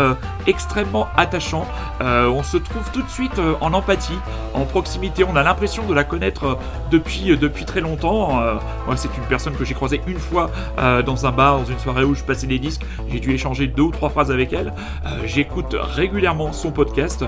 extrêmement 0.47 1.07
attachant. 1.17 1.65
on 1.99 2.43
se 2.43 2.57
trouve 2.57 2.89
tout 2.91 3.01
de 3.01 3.09
suite 3.09 3.39
en 3.59 3.74
empathie, 3.74 4.17
en 4.53 4.65
proximité. 4.65 5.24
On 5.24 5.36
a 5.36 5.43
l'impression 5.43 5.86
de 5.86 5.93
la 5.93 6.03
connaître 6.03 6.57
depuis, 6.91 7.38
depuis 7.38 7.65
très 7.65 7.82
longtemps. 7.82 8.41
moi, 8.86 8.95
c'est 8.95 9.15
une 9.17 9.24
personne 9.24 9.53
que 9.53 9.65
j'ai 9.65 9.74
croisée 9.74 10.01
une 10.07 10.19
fois 10.19 10.49
dans 11.05 11.26
un 11.26 11.32
bar, 11.32 11.59
dans 11.59 11.65
une 11.65 11.80
soirée 11.80 12.03
où 12.03 12.15
je 12.15 12.24
passais 12.24 12.47
des 12.47 12.59
disques. 12.59 12.84
J'ai 13.09 13.19
dû 13.19 13.32
échanger 13.32 13.67
deux 13.67 13.84
ou 13.84 13.91
trois 13.91 14.09
phrases 14.09 14.32
avec 14.32 14.53
elle. 14.53 14.74
J'écoute 15.26 15.76
régulièrement 15.80 16.11
son 16.51 16.72
podcast, 16.72 17.26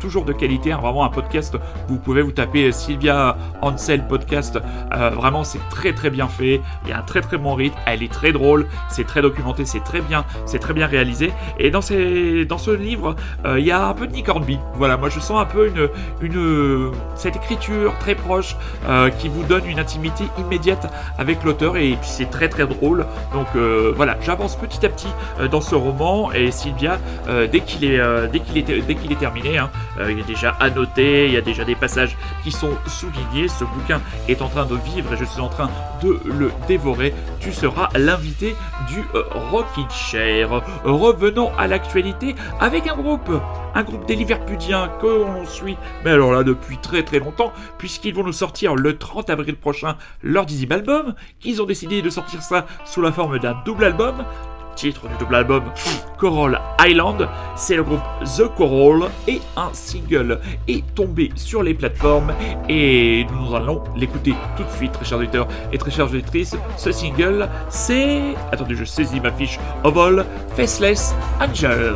toujours 0.00 0.24
de 0.24 0.32
qualité, 0.32 0.72
hein, 0.72 0.78
vraiment 0.78 1.04
un 1.04 1.08
podcast. 1.08 1.56
Vous 1.88 1.96
pouvez 1.96 2.22
vous 2.22 2.32
taper 2.32 2.72
Sylvia 2.72 3.36
Ansel 3.62 4.06
podcast. 4.06 4.58
Euh, 4.92 5.10
vraiment, 5.10 5.44
c'est 5.44 5.60
très 5.70 5.92
très 5.92 6.10
bien 6.10 6.28
fait. 6.28 6.60
Il 6.84 6.90
y 6.90 6.92
a 6.92 6.98
un 6.98 7.02
très 7.02 7.20
très 7.20 7.36
bon 7.36 7.54
rythme. 7.54 7.76
Elle 7.86 8.02
est 8.02 8.12
très 8.12 8.32
drôle. 8.32 8.66
C'est 8.88 9.06
très 9.06 9.22
documenté. 9.22 9.64
C'est 9.64 9.82
très 9.82 10.00
bien. 10.00 10.24
C'est 10.46 10.58
très 10.58 10.74
bien 10.74 10.86
réalisé. 10.86 11.32
Et 11.58 11.70
dans, 11.70 11.80
ces, 11.80 12.44
dans 12.44 12.58
ce 12.58 12.70
livre, 12.70 13.16
euh, 13.44 13.58
il 13.58 13.66
y 13.66 13.70
a 13.72 13.86
un 13.86 13.94
peu 13.94 14.06
de 14.06 14.12
Nick 14.12 14.28
Hornby. 14.28 14.58
Voilà, 14.74 14.96
moi 14.96 15.08
je 15.08 15.20
sens 15.20 15.40
un 15.40 15.44
peu 15.44 15.68
une, 15.68 15.88
une 16.20 16.92
cette 17.14 17.36
écriture 17.36 17.96
très 17.98 18.14
proche 18.14 18.56
euh, 18.88 19.10
qui 19.10 19.28
vous 19.28 19.44
donne 19.44 19.66
une 19.66 19.78
intimité 19.78 20.24
immédiate 20.38 20.92
avec 21.18 21.44
l'auteur. 21.44 21.76
Et 21.76 21.90
puis 21.90 22.08
c'est 22.08 22.30
très 22.30 22.48
très 22.48 22.66
drôle. 22.66 23.06
Donc 23.32 23.48
voilà, 23.96 24.16
j'avance 24.20 24.56
petit 24.56 24.84
à 24.84 24.88
petit 24.88 25.08
dans 25.50 25.60
ce 25.60 25.74
roman. 25.74 26.32
Et 26.32 26.50
Sylvia, 26.50 26.98
dès 27.50 27.60
qu'il 27.60 27.84
est, 27.84 28.00
dès 28.32 28.40
qu'il 28.40 28.58
est, 28.58 28.62
dès 28.62 28.94
qu'il 28.94 29.12
est 29.12 29.18
terminé, 29.18 29.58
hein, 29.58 29.70
il 30.00 30.18
est 30.18 30.26
déjà 30.26 30.50
annoté. 30.60 31.26
Il 31.26 31.32
y 31.32 31.36
a 31.36 31.40
déjà 31.40 31.64
des 31.64 31.74
passages 31.74 32.16
qui 32.42 32.52
sont 32.52 32.72
soulignés. 32.86 33.48
Ce 33.48 33.64
bouquin 33.64 34.00
est 34.28 34.42
en 34.42 34.48
train 34.48 34.66
de 34.66 34.76
vivre 34.76 35.12
et 35.12 35.16
je 35.16 35.24
suis 35.24 35.40
en 35.40 35.48
train 35.48 35.70
de 36.02 36.18
le 36.24 36.50
dévorer. 36.68 37.14
Tu 37.40 37.52
seras 37.52 37.88
l'invité 37.96 38.54
du 38.88 39.00
euh, 39.14 39.22
Rockin' 39.50 39.88
Chair. 39.90 40.62
Revenons 40.84 41.50
à 41.58 41.66
l'actualité 41.66 42.34
avec 42.60 42.86
un 42.86 42.96
groupe, 42.96 43.30
un 43.74 43.82
groupe 43.82 44.06
des 44.06 44.16
Liverpudiens 44.16 44.90
que 45.00 45.06
l'on 45.06 45.44
suit, 45.46 45.76
mais 46.04 46.10
alors 46.10 46.32
là 46.32 46.42
depuis 46.42 46.78
très 46.78 47.02
très 47.02 47.18
longtemps, 47.18 47.52
puisqu'ils 47.78 48.14
vont 48.14 48.24
nous 48.24 48.32
sortir 48.32 48.74
le 48.74 48.96
30 48.96 49.30
avril 49.30 49.56
prochain 49.56 49.96
leur 50.22 50.46
dixième 50.46 50.72
album, 50.72 51.14
qu'ils 51.40 51.62
ont 51.62 51.66
décidé 51.66 52.02
de 52.02 52.10
sortir 52.10 52.42
ça 52.42 52.66
sous 52.84 53.02
la 53.02 53.12
forme 53.12 53.38
d'un 53.38 53.56
double 53.64 53.84
album 53.84 54.24
titre 54.74 55.08
du 55.08 55.16
double 55.18 55.34
album 55.34 55.64
Coral 56.18 56.60
Island. 56.80 57.28
C'est 57.56 57.76
le 57.76 57.82
groupe 57.82 58.00
The 58.24 58.48
Coral 58.56 59.10
et 59.28 59.40
un 59.56 59.70
single 59.72 60.40
est 60.68 60.84
tombé 60.94 61.30
sur 61.36 61.62
les 61.62 61.74
plateformes 61.74 62.32
et 62.68 63.26
nous 63.32 63.54
allons 63.54 63.82
l'écouter 63.96 64.34
tout 64.56 64.64
de 64.64 64.70
suite, 64.70 64.92
très 64.92 65.04
chers 65.04 65.18
auditeurs 65.18 65.48
et 65.72 65.78
très 65.78 65.90
chères 65.90 66.06
auditrices. 66.06 66.56
Ce 66.76 66.92
single, 66.92 67.48
c'est. 67.68 68.34
Attendez, 68.52 68.74
je 68.74 68.84
saisis 68.84 69.20
ma 69.20 69.32
fiche 69.32 69.58
au 69.82 69.90
vol 69.90 70.24
Faceless 70.56 71.14
Angel. 71.40 71.94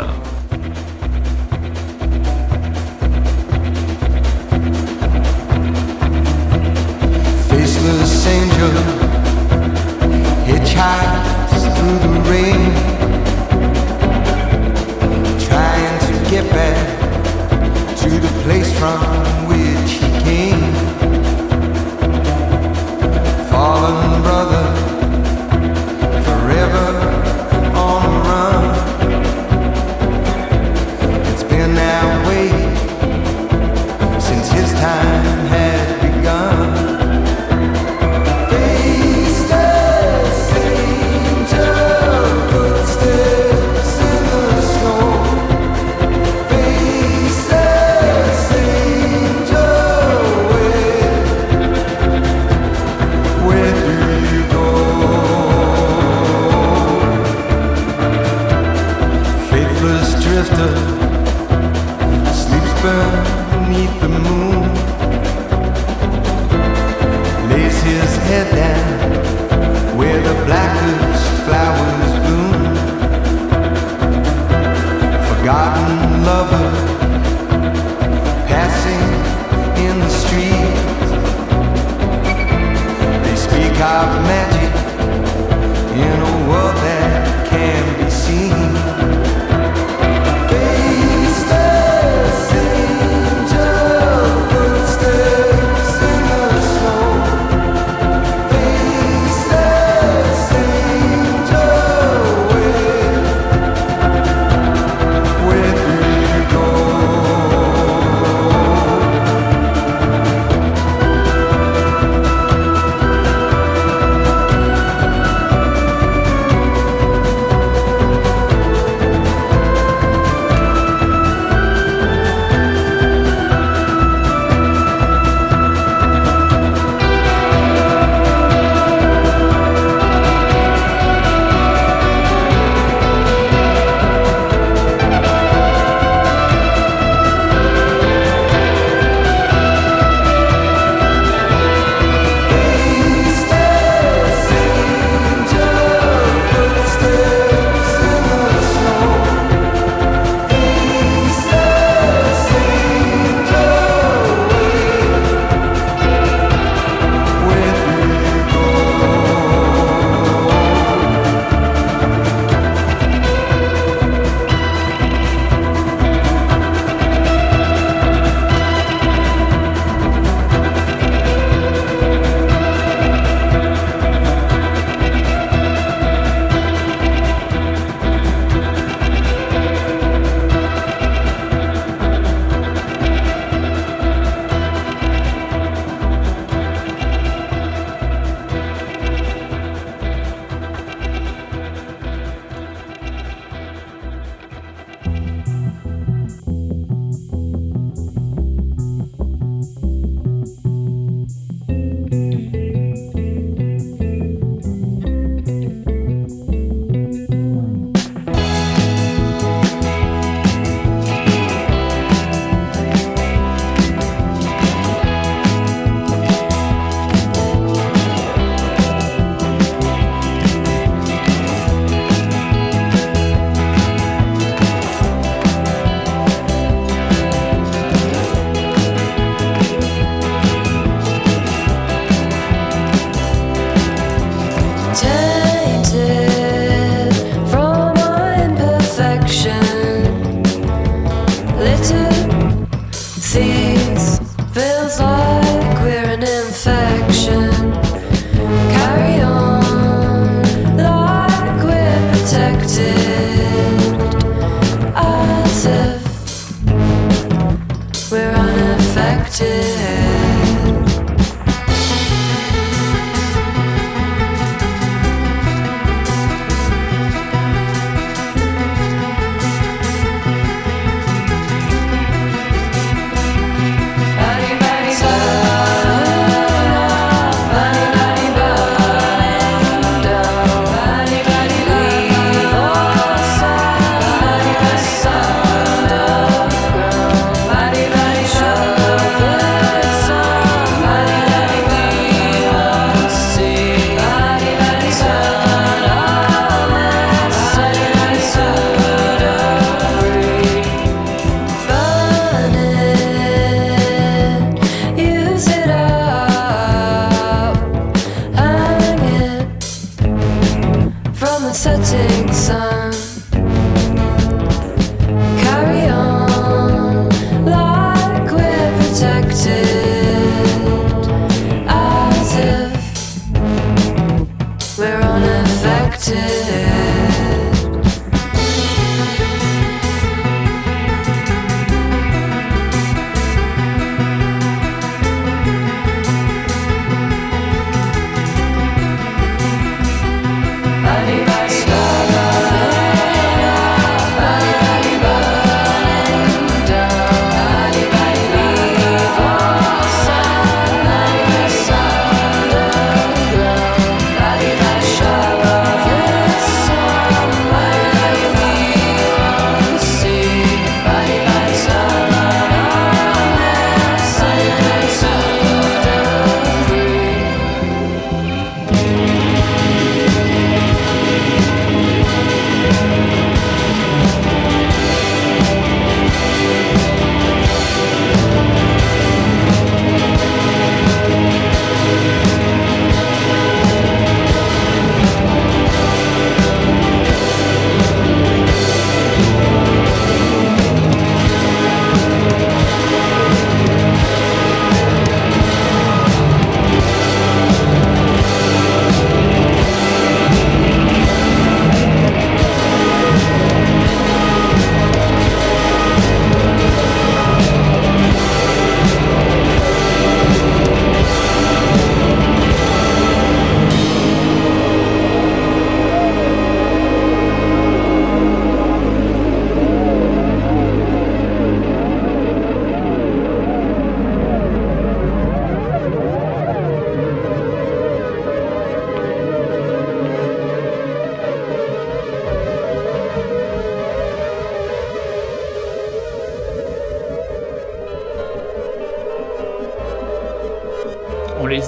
To 18.10 18.18
the 18.20 18.42
place 18.42 18.78
from 18.78 19.47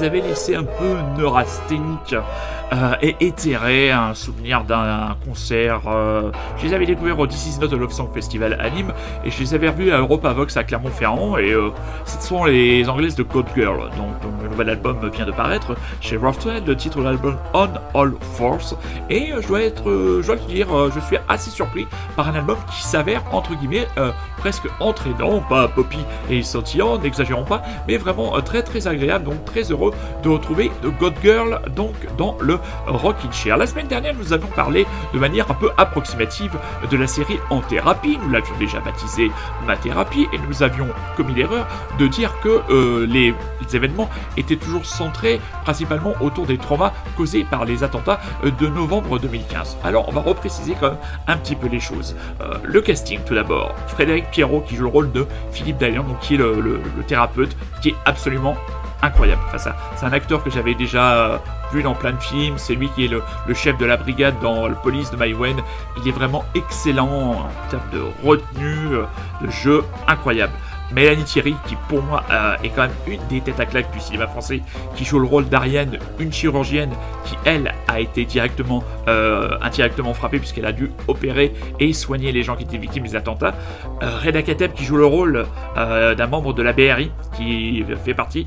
avait 0.02 0.20
laissés 0.20 0.54
un 0.54 0.64
peu 0.64 0.96
neurasthéniques 1.18 2.16
euh, 2.72 2.94
et 3.02 3.16
éthérés. 3.20 3.90
Un 3.90 4.14
souvenir 4.14 4.64
d'un 4.64 5.16
concert. 5.26 5.82
euh, 5.86 6.30
je 6.58 6.66
les 6.66 6.74
avais 6.74 6.86
découverts 6.86 7.18
au 7.18 7.26
This 7.26 7.56
Is 7.56 7.60
Not 7.60 7.76
Love 7.76 7.92
Song 7.92 8.08
Festival 8.12 8.58
à 8.60 8.70
Nîmes 8.70 8.92
et 9.24 9.30
je 9.30 9.40
les 9.40 9.54
avais 9.54 9.68
revus 9.68 9.92
à 9.92 9.98
Europa 9.98 10.32
Vox 10.32 10.56
à 10.56 10.64
Clermont-Ferrand. 10.64 11.38
Et 11.38 11.52
euh, 11.52 11.70
ce 12.04 12.20
sont 12.20 12.44
les 12.44 12.88
anglaises 12.88 13.14
de 13.14 13.22
God 13.22 13.46
Girl. 13.54 13.90
Donc, 13.96 14.20
donc, 14.20 14.32
le 14.42 14.48
nouvel 14.48 14.70
album 14.70 15.10
vient 15.12 15.26
de 15.26 15.32
paraître 15.32 15.76
chez 16.00 16.16
Rothwell. 16.16 16.62
Le 16.66 16.76
titre 16.76 16.98
de 16.98 17.04
l'album 17.04 17.36
On 17.54 17.68
All 17.94 18.12
Force. 18.34 18.76
Et 19.08 19.32
euh, 19.32 19.40
je 19.40 19.48
dois 19.48 19.62
être, 19.62 19.88
euh, 19.88 20.22
je 20.22 20.26
dois 20.28 20.36
le 20.36 20.52
dire, 20.52 20.76
euh, 20.76 20.90
je 20.94 21.00
suis 21.00 21.16
assez 21.28 21.50
surpris 21.50 21.86
par 22.16 22.28
un 22.28 22.34
album 22.34 22.56
qui 22.70 22.82
s'avère 22.82 23.22
entre 23.32 23.54
guillemets 23.54 23.86
presque 24.36 24.68
entraînant, 24.80 25.40
pas 25.40 25.68
poppy 25.68 25.98
et 26.30 26.42
scintillant, 26.42 26.98
n'exagérons 26.98 27.44
pas, 27.44 27.62
mais 27.86 27.96
vraiment 27.98 28.40
très 28.40 28.62
très 28.62 28.86
agréable, 28.86 29.24
donc 29.24 29.44
très 29.44 29.62
heureux 29.70 29.92
de 30.22 30.28
retrouver 30.28 30.70
The 30.82 30.86
God 30.98 31.14
Girl 31.22 31.60
donc 31.74 31.94
dans 32.16 32.36
le 32.40 32.58
Rockin' 32.86 33.32
Chair. 33.32 33.56
La 33.56 33.66
semaine 33.66 33.86
dernière, 33.86 34.14
nous 34.14 34.32
avions 34.32 34.48
parlé 34.48 34.86
de 35.12 35.18
manière 35.18 35.50
un 35.50 35.54
peu 35.54 35.70
approximative 35.76 36.56
de 36.90 36.96
la 36.96 37.06
série 37.06 37.38
En 37.50 37.60
Thérapie, 37.60 38.18
nous 38.22 38.30
l'avions 38.30 38.56
déjà 38.58 38.80
baptisée 38.80 39.30
Ma 39.66 39.76
Thérapie, 39.76 40.26
et 40.32 40.38
nous 40.48 40.62
avions 40.62 40.88
commis 41.16 41.34
l'erreur 41.34 41.66
de 41.98 42.06
dire 42.06 42.32
que 42.40 42.62
euh, 42.70 43.06
les, 43.06 43.34
événements 43.72 44.10
étaient 44.36 44.56
toujours 44.56 44.84
centrés 44.84 45.40
principalement 45.62 46.14
autour 46.20 46.44
des 46.44 46.58
traumas 46.58 46.92
causés 47.16 47.44
par 47.44 47.64
les 47.64 47.84
attentats 47.84 48.20
euh, 48.44 48.50
de 48.50 48.66
novembre 48.66 49.18
2015. 49.18 49.78
Alors, 49.84 50.08
on 50.08 50.12
va 50.12 50.20
repréciser 50.20 50.74
quand 50.80 50.88
même 50.88 50.98
un 51.28 51.36
petit 51.36 51.54
peu 51.54 51.68
les 51.68 51.78
choses. 51.78 52.16
Euh, 52.40 52.54
le 52.64 52.80
casting, 52.80 53.20
tout 53.24 53.34
d'abord. 53.34 53.74
Frédéric 53.86 54.30
Pierrot 54.30 54.62
qui 54.62 54.74
joue 54.76 54.84
le 54.84 54.88
rôle 54.88 55.12
de 55.12 55.26
Philippe 55.52 55.78
Dallian, 55.78 56.02
donc 56.02 56.18
qui 56.20 56.34
est 56.34 56.38
le, 56.38 56.60
le- 56.60 56.80
thérapeute, 57.06 57.56
qui 57.80 57.90
est 57.90 57.96
absolument 58.04 58.56
incroyable. 59.02 59.40
Enfin, 59.46 59.72
c'est 59.96 60.04
un 60.04 60.12
acteur 60.12 60.42
que 60.42 60.50
j'avais 60.50 60.74
déjà 60.74 61.40
vu 61.72 61.82
dans 61.82 61.94
plein 61.94 62.12
de 62.12 62.20
films. 62.20 62.58
C'est 62.58 62.74
lui 62.74 62.88
qui 62.90 63.04
est 63.04 63.08
le, 63.08 63.22
chef 63.54 63.76
de 63.78 63.86
la 63.86 63.96
brigade 63.96 64.34
dans 64.40 64.66
le 64.68 64.74
police 64.74 65.10
de 65.10 65.16
Maïwen. 65.16 65.60
Il 65.98 66.08
est 66.08 66.12
vraiment 66.12 66.44
excellent 66.54 67.08
en 67.08 67.68
termes 67.70 67.90
de 67.92 68.02
retenue, 68.24 68.94
euh, 68.94 69.04
de 69.42 69.50
jeu 69.50 69.82
incroyable. 70.06 70.52
Mélanie 70.92 71.24
Thierry, 71.24 71.54
qui 71.66 71.76
pour 71.88 72.02
moi 72.02 72.24
euh, 72.30 72.56
est 72.64 72.70
quand 72.70 72.82
même 72.82 72.90
une 73.06 73.20
des 73.28 73.40
têtes 73.40 73.60
à 73.60 73.66
claque 73.66 73.92
du 73.92 74.00
cinéma 74.00 74.26
français, 74.26 74.60
qui 74.96 75.04
joue 75.04 75.18
le 75.18 75.26
rôle 75.26 75.48
d'Ariane, 75.48 75.98
une 76.18 76.32
chirurgienne 76.32 76.90
qui 77.24 77.36
elle 77.44 77.72
a 77.86 78.00
été 78.00 78.24
directement, 78.24 78.82
euh, 79.08 79.56
indirectement 79.62 80.14
frappée 80.14 80.38
puisqu'elle 80.38 80.66
a 80.66 80.72
dû 80.72 80.90
opérer 81.06 81.52
et 81.78 81.92
soigner 81.92 82.32
les 82.32 82.42
gens 82.42 82.56
qui 82.56 82.64
étaient 82.64 82.78
victimes 82.78 83.04
des 83.04 83.16
attentats. 83.16 83.54
Euh, 84.02 84.18
Reda 84.24 84.42
Kateb 84.42 84.72
qui 84.72 84.84
joue 84.84 84.96
le 84.96 85.06
rôle 85.06 85.46
d'un 85.76 86.26
membre 86.26 86.52
de 86.52 86.62
la 86.62 86.72
BRI 86.72 87.10
qui 87.36 87.84
fait 88.04 88.14
partie 88.14 88.46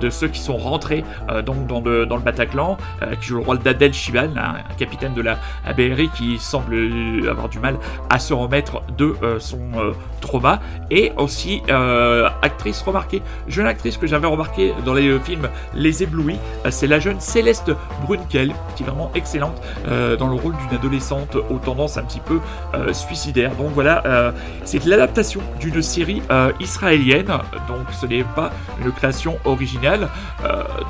de 0.00 0.10
ceux 0.10 0.28
qui 0.28 0.40
sont 0.40 0.56
rentrés 0.56 1.04
dans 1.44 1.80
le, 1.80 2.04
Bataclan, 2.22 2.76
qui 3.20 3.28
joue 3.28 3.36
le 3.36 3.44
rôle 3.44 3.58
d'Adel 3.58 3.92
Chibal, 3.92 4.30
un, 4.36 4.74
capitaine 4.76 5.14
de 5.14 5.22
la 5.22 5.38
BRI 5.76 6.08
qui 6.16 6.38
semble 6.38 6.74
avoir 7.28 7.48
du 7.48 7.58
mal 7.58 7.76
à 8.10 8.18
se 8.18 8.32
remettre 8.32 8.82
de 8.96 9.14
son 9.38 9.60
trauma, 10.20 10.60
et 10.90 11.12
aussi 11.16 11.62
euh, 11.82 12.28
actrice 12.42 12.82
remarquée, 12.82 13.22
jeune 13.48 13.66
actrice 13.66 13.96
que 13.96 14.06
j'avais 14.06 14.26
remarqué 14.26 14.72
dans 14.84 14.94
les 14.94 15.08
euh, 15.08 15.20
films 15.20 15.48
Les 15.74 16.02
Éblouis, 16.02 16.38
euh, 16.64 16.68
c'est 16.70 16.86
la 16.86 16.98
jeune 16.98 17.20
Céleste 17.20 17.72
Brunkel, 18.06 18.52
qui 18.76 18.82
est 18.82 18.86
vraiment 18.86 19.10
excellente 19.14 19.60
dans 20.18 20.28
le 20.28 20.34
rôle 20.34 20.54
d'une 20.56 20.78
adolescente 20.78 21.36
aux 21.36 21.58
tendances 21.58 21.96
un 21.96 22.02
petit 22.02 22.20
peu 22.20 22.40
suicidaires. 22.92 23.54
Donc 23.56 23.70
voilà, 23.74 24.32
c'est 24.64 24.84
l'adaptation 24.84 25.40
d'une 25.60 25.82
série 25.82 26.22
israélienne, 26.60 27.26
donc 27.68 27.86
ce 28.00 28.06
n'est 28.06 28.24
pas 28.24 28.50
une 28.80 28.90
création 28.92 29.38
originale. 29.44 30.08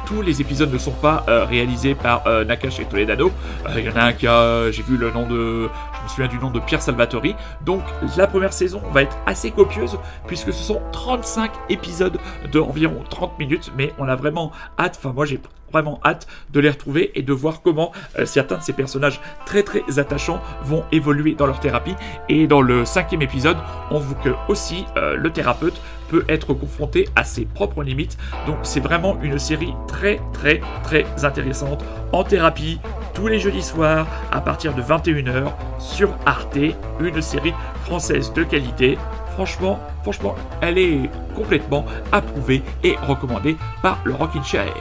Tous 0.06 0.22
les 0.22 0.40
épisodes 0.40 0.72
ne 0.72 0.78
sont 0.78 0.92
pas 0.92 1.24
réalisés 1.48 1.94
par 1.94 2.22
Nakash 2.46 2.80
et 2.80 2.84
Toledano. 2.84 3.30
Il 3.76 3.84
y 3.84 3.88
en 3.88 3.96
a 3.96 4.04
un 4.04 4.12
qui 4.12 4.26
a, 4.26 4.70
j'ai 4.70 4.82
vu 4.82 4.96
le 4.96 5.10
nom 5.10 5.26
de, 5.26 5.68
je 6.02 6.04
me 6.04 6.08
souviens 6.08 6.28
du 6.28 6.38
nom 6.38 6.50
de 6.50 6.60
Pierre 6.60 6.82
Salvatori. 6.82 7.36
Donc 7.64 7.82
la 8.16 8.26
première 8.26 8.52
saison 8.52 8.82
va 8.92 9.02
être 9.02 9.16
assez 9.26 9.50
copieuse 9.50 9.98
puisque 10.26 10.52
ce 10.52 10.62
sont 10.62 10.82
35 10.92 11.52
épisodes 11.68 12.18
de 12.50 12.60
environ 12.60 13.02
30 13.08 13.38
minutes, 13.38 13.72
mais 13.76 13.92
on 13.98 14.08
a 14.08 14.16
vraiment 14.16 14.50
hâte. 14.78 14.98
Enfin 14.98 15.12
moi 15.12 15.26
j'ai 15.26 15.40
vraiment 15.72 16.00
hâte 16.04 16.26
de 16.50 16.60
les 16.60 16.68
retrouver 16.68 17.12
et 17.18 17.22
de 17.22 17.32
voir 17.32 17.62
comment 17.62 17.92
euh, 18.18 18.26
certains 18.26 18.58
de 18.58 18.62
ces 18.62 18.74
personnages 18.74 19.20
très 19.46 19.62
très 19.62 19.98
attachants 19.98 20.40
vont 20.64 20.84
évoluer 20.92 21.34
dans 21.34 21.46
leur 21.46 21.60
thérapie. 21.60 21.94
Et 22.28 22.46
dans 22.46 22.60
le 22.60 22.84
cinquième 22.84 23.22
épisode, 23.22 23.56
on 23.90 23.98
voit 23.98 24.18
que 24.22 24.30
aussi 24.48 24.84
euh, 24.96 25.16
le 25.16 25.30
thérapeute 25.30 25.80
peut 26.12 26.24
être 26.28 26.52
confronté 26.52 27.08
à 27.16 27.24
ses 27.24 27.46
propres 27.46 27.82
limites. 27.82 28.18
Donc 28.46 28.58
c'est 28.64 28.80
vraiment 28.80 29.16
une 29.22 29.38
série 29.38 29.72
très 29.88 30.20
très 30.34 30.60
très 30.82 31.06
intéressante 31.24 31.82
en 32.12 32.22
thérapie 32.22 32.78
tous 33.14 33.28
les 33.28 33.40
jeudis 33.40 33.62
soirs 33.62 34.06
à 34.30 34.42
partir 34.42 34.74
de 34.74 34.82
21h 34.82 35.52
sur 35.78 36.10
Arte, 36.26 36.58
une 37.00 37.22
série 37.22 37.54
française 37.84 38.32
de 38.34 38.44
qualité. 38.44 38.98
Franchement, 39.32 39.80
franchement, 40.02 40.34
elle 40.60 40.76
est 40.76 41.10
complètement 41.34 41.86
approuvée 42.12 42.62
et 42.84 42.94
recommandée 43.08 43.56
par 43.80 44.02
le 44.04 44.12
Rockin' 44.12 44.44
Chair. 44.44 44.74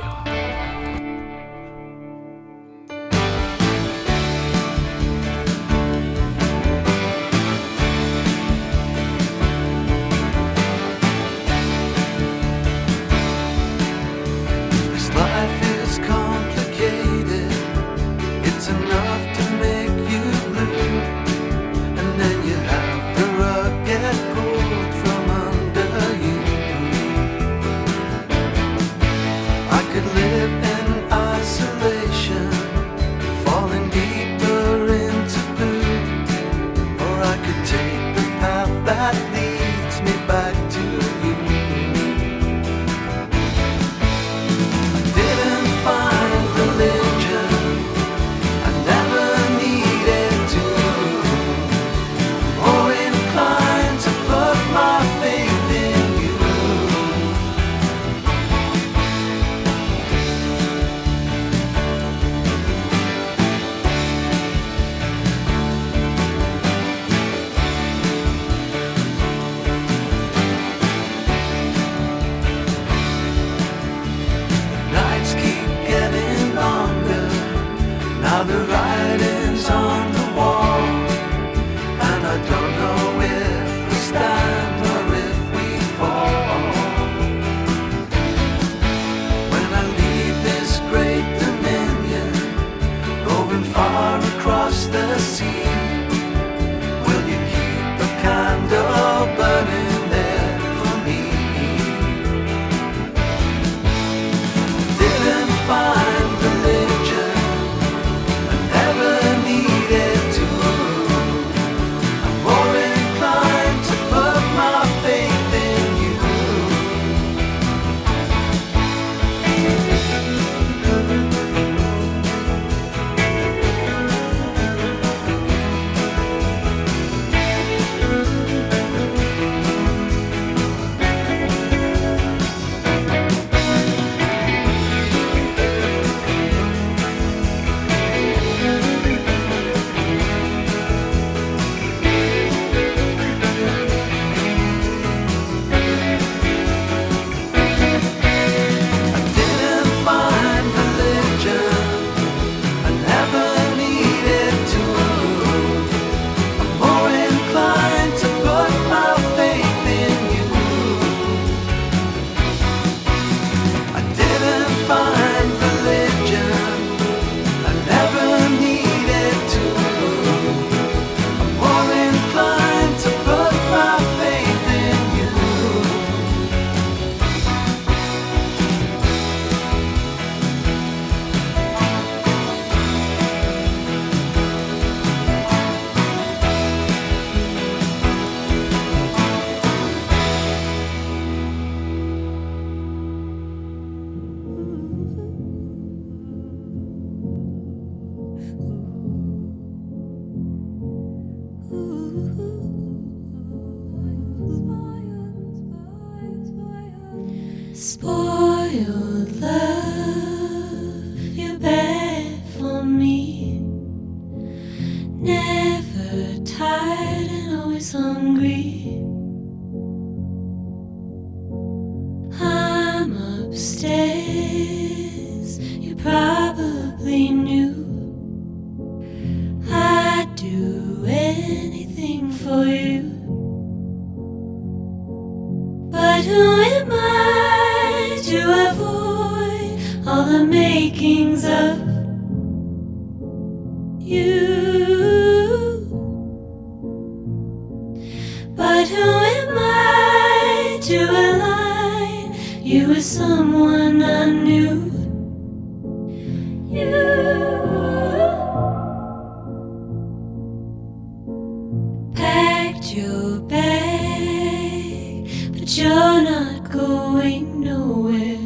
You're 265.78 266.22
not 266.22 266.70
going 266.70 267.62
nowhere. 267.62 268.38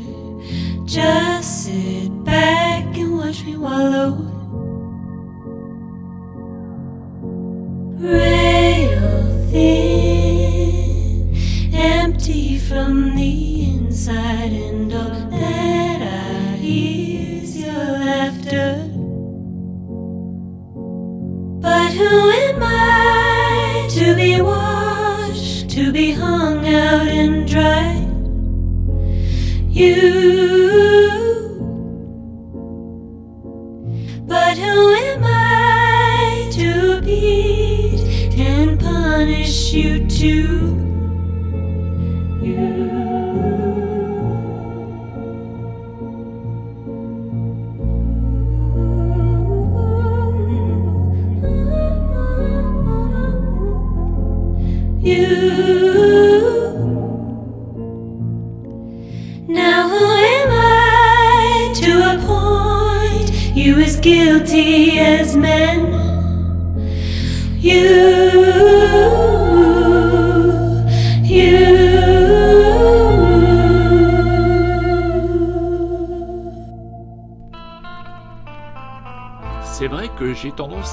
Just 0.85 1.34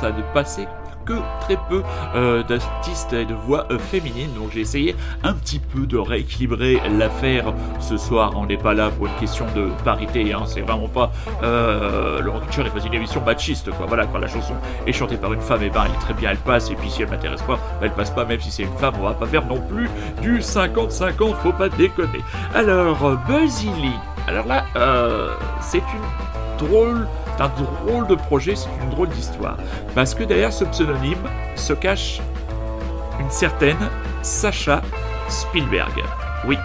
tendance 0.03 0.05
à 0.05 0.17
ne 0.17 0.23
passer 0.35 0.67
que 1.05 1.15
très 1.41 1.57
peu 1.69 1.83
euh, 2.15 2.45
d'artistes 2.45 3.13
et 3.13 3.25
de 3.25 3.35
voix 3.35 3.67
euh, 3.73 3.79
féminines, 3.79 4.33
donc 4.35 4.53
j'ai 4.53 4.61
essayé 4.61 4.95
un 5.25 5.33
petit 5.33 5.59
peu 5.59 5.85
de 5.85 5.99
rééquilibrer 5.99 6.81
l'affaire 6.97 7.53
ce 7.81 7.97
soir. 7.97 8.33
On 8.37 8.47
n'est 8.47 8.57
pas 8.57 8.73
là 8.73 8.91
pour 8.91 9.07
une 9.07 9.15
question 9.17 9.45
de 9.57 9.71
parité, 9.85 10.33
hein, 10.33 10.45
c'est 10.47 10.61
vraiment 10.61 10.87
pas. 10.87 11.11
Euh, 11.43 12.21
le 12.21 12.31
Culture 12.31 12.63
n'est 12.63 12.71
pas 12.71 12.87
une 12.87 12.95
émission 12.95 13.21
machiste, 13.21 13.71
quoi. 13.73 13.87
Voilà, 13.87 14.07
quand 14.07 14.19
la 14.19 14.29
chanson 14.29 14.55
est 14.87 14.93
chantée 14.93 15.17
par 15.17 15.33
une 15.33 15.41
femme, 15.41 15.65
et 15.65 15.71
ben 15.71 15.83
elle 15.87 15.93
est 15.93 16.01
très 16.01 16.15
bien, 16.15 16.31
elle 16.31 16.37
passe, 16.37 16.71
et 16.71 16.77
puis 16.77 16.89
si 16.89 17.03
elle 17.03 17.11
m'intéresse 17.11 17.43
pas, 17.43 17.59
ben, 17.81 17.87
elle 17.87 17.93
passe 17.93 18.11
pas, 18.11 18.25
même 18.25 18.41
si 18.41 18.53
c'est 18.53 18.63
une 18.63 18.79
femme, 18.79 18.95
on 19.01 19.03
va 19.03 19.15
pas 19.15 19.27
faire 19.27 19.45
non 19.47 19.61
plus 19.61 19.91
du 20.21 20.39
50-50, 20.39 21.35
faut 21.43 21.53
pas 21.53 21.69
déconner. 21.69 22.21
Alors, 22.55 23.05
euh, 23.05 23.17
Buzzy 23.27 23.71
Lee, 23.81 23.99
alors 24.29 24.47
là, 24.47 24.65
c'est 25.61 25.79
une 25.79 26.69
drôle 26.69 27.09
un 27.41 27.49
drôle 27.49 28.07
de 28.07 28.15
projet, 28.15 28.55
c'est 28.57 28.69
une 28.83 28.91
drôle 28.91 29.09
d'histoire. 29.09 29.57
Parce 29.95 30.15
que 30.15 30.25
derrière 30.25 30.53
ce 30.53 30.65
pseudonyme 30.65 31.29
se 31.57 31.73
cache 31.73 32.21
une 33.21 33.31
certaine 33.31 33.91
Sacha 34.23 34.83
Spielberg. 35.29 36.03
Oui, 36.47 36.57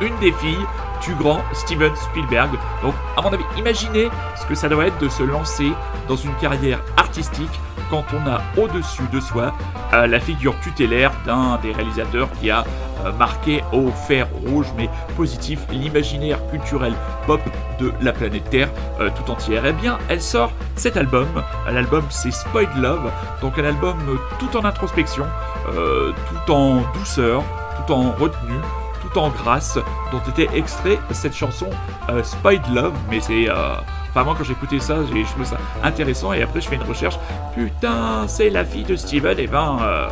une 0.00 0.16
des 0.18 0.32
filles 0.32 0.66
du 1.04 1.14
grand 1.14 1.40
Steven 1.52 1.94
Spielberg. 1.96 2.50
Donc, 2.82 2.94
à 3.16 3.22
mon 3.22 3.32
avis, 3.32 3.44
imaginez 3.58 4.08
ce 4.36 4.46
que 4.46 4.54
ça 4.54 4.68
doit 4.68 4.86
être 4.86 4.98
de 4.98 5.08
se 5.08 5.22
lancer 5.22 5.72
dans 6.08 6.16
une 6.16 6.34
carrière 6.36 6.80
artistique 6.96 7.60
quand 7.90 8.04
on 8.12 8.28
a 8.28 8.40
au-dessus 8.60 9.06
de 9.12 9.20
soi 9.20 9.54
euh, 9.92 10.06
la 10.06 10.18
figure 10.18 10.58
tutélaire 10.60 11.12
d'un 11.24 11.58
des 11.62 11.72
réalisateurs 11.72 12.28
qui 12.40 12.50
a 12.50 12.64
marqué 13.12 13.62
au 13.72 13.90
fer 13.90 14.26
rouge 14.46 14.66
mais 14.76 14.88
positif 15.16 15.60
l'imaginaire 15.70 16.38
culturel 16.50 16.94
pop 17.26 17.40
de 17.78 17.92
la 18.00 18.12
planète 18.12 18.48
Terre 18.50 18.68
euh, 19.00 19.10
tout 19.10 19.30
entière. 19.30 19.64
Eh 19.66 19.72
bien, 19.72 19.98
elle 20.08 20.22
sort 20.22 20.52
cet 20.76 20.96
album. 20.96 21.28
L'album 21.70 22.04
c'est 22.10 22.30
Spoiled 22.30 22.76
Love, 22.76 23.10
donc 23.40 23.58
un 23.58 23.64
album 23.64 23.96
euh, 24.08 24.16
tout 24.38 24.56
en 24.56 24.64
introspection, 24.64 25.26
euh, 25.74 26.12
tout 26.28 26.52
en 26.52 26.82
douceur, 26.94 27.42
tout 27.76 27.92
en 27.92 28.12
retenue, 28.12 28.60
tout 29.02 29.18
en 29.18 29.30
grâce, 29.30 29.78
dont 30.12 30.20
était 30.28 30.48
extrait 30.56 30.98
cette 31.10 31.34
chanson 31.34 31.68
euh, 32.08 32.22
Love, 32.72 32.94
mais 33.10 33.20
c'est... 33.20 33.48
Euh, 33.48 33.74
Enfin, 34.16 34.24
moi, 34.24 34.34
quand 34.38 34.44
j'ai 34.44 34.54
écouté 34.54 34.80
ça, 34.80 34.96
j'ai 35.12 35.24
trouvé 35.24 35.44
ça 35.44 35.58
intéressant. 35.82 36.32
Et 36.32 36.40
après, 36.40 36.62
je 36.62 36.68
fais 36.70 36.76
une 36.76 36.82
recherche. 36.84 37.18
Putain, 37.54 38.26
c'est 38.26 38.48
la 38.48 38.64
fille 38.64 38.84
de 38.84 38.96
Steven. 38.96 39.38
Et 39.38 39.46
ben, 39.46 39.76
euh, 39.82 40.08